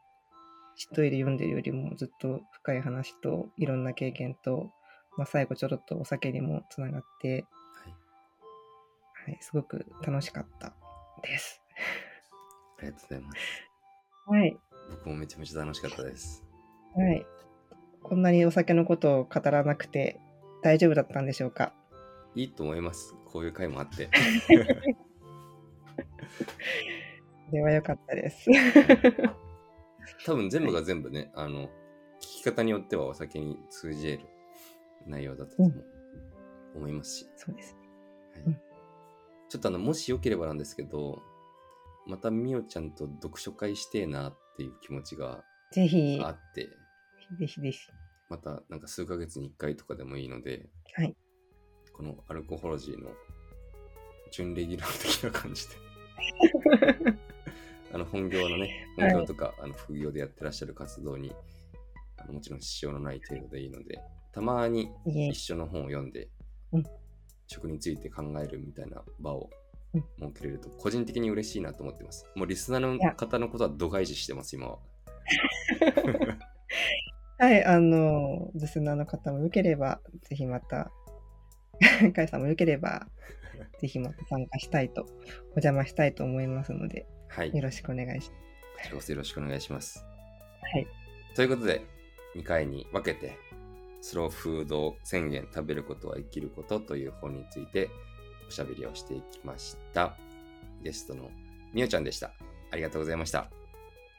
[0.80, 4.72] 一人で読んでるよりもずっと深い話といろんな経験と、
[5.18, 9.32] まあ、最後ちょろっとお酒にもつながって、はい。
[9.32, 10.74] はい、すごく楽しかった
[11.20, 11.62] です。
[12.80, 13.38] ありがとうございます。
[14.28, 14.58] はい。
[14.92, 16.44] 僕もめちゃめちゃ楽しかったです。
[16.96, 17.26] はい。
[18.04, 20.20] こんなにお酒のことを語らなくて
[20.64, 21.74] 大丈夫だったんでしょうか？
[22.36, 23.16] いいと思います。
[23.26, 24.10] こういう回もあって。
[27.52, 28.50] では良かったです。
[30.26, 31.70] 多分全部が全部ね、あの、聞
[32.20, 34.30] き方によってはお酒に通じ得る
[35.08, 35.72] 内容だったとも
[36.76, 37.76] 思いますし、そうです。
[39.50, 41.22] ちょっとあの、もしよければなんですけど、
[42.06, 46.70] またみおちゃんと読書会してえなっていう気持ちがぜひ、あって、
[47.40, 47.80] ぜひぜひ。
[48.30, 51.16] またなんか数ヶ月に1回とかでもいいので、はい。
[51.94, 53.10] このアルコホロジーの
[54.32, 55.76] 準レギュラー的な感じで、
[57.92, 61.34] あの本業のね、本業とか、あの副業でやってらっしゃる活動に
[62.18, 64.00] あのもちろん支障のない程度でいいので、
[64.32, 66.30] たまに一緒の本を読んで、
[66.72, 66.84] うん
[67.50, 69.50] 食について考えるみたいな場を
[69.94, 72.28] うん設けれると、個人的に嬉しいなと思ってます。
[72.36, 74.78] もうリスナーの方のことは度外視してます、今は。
[77.40, 80.92] はい、あの、リスナーの方もよければ、ぜひまた、
[82.14, 83.08] カイさんもよければ、
[83.80, 87.56] ぜひまた参加したいと、お邪魔したいと思いますので、はい。
[87.56, 88.36] よろしくお願いしこ
[88.84, 90.06] ちらこそよろしくお願いします。
[90.72, 90.88] はい。
[91.36, 91.82] ということで、
[92.36, 93.38] 2回に分けて、
[94.02, 97.90] スローフード宣言食べることは生きることという本について
[98.48, 100.16] おしゃべりをしていきました。
[100.82, 101.30] ゲストの
[101.74, 102.32] みおちゃんでした。
[102.72, 103.50] ありがとうございました。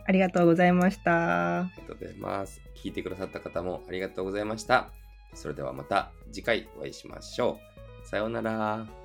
[0.07, 1.61] ありがとうございました。
[1.61, 2.61] ありがとうございます。
[2.75, 4.91] 聞いてくださった方もありがとうございました。
[5.35, 7.59] それではまた次回お会いしましょ
[8.05, 8.09] う。
[8.09, 9.00] さようなら。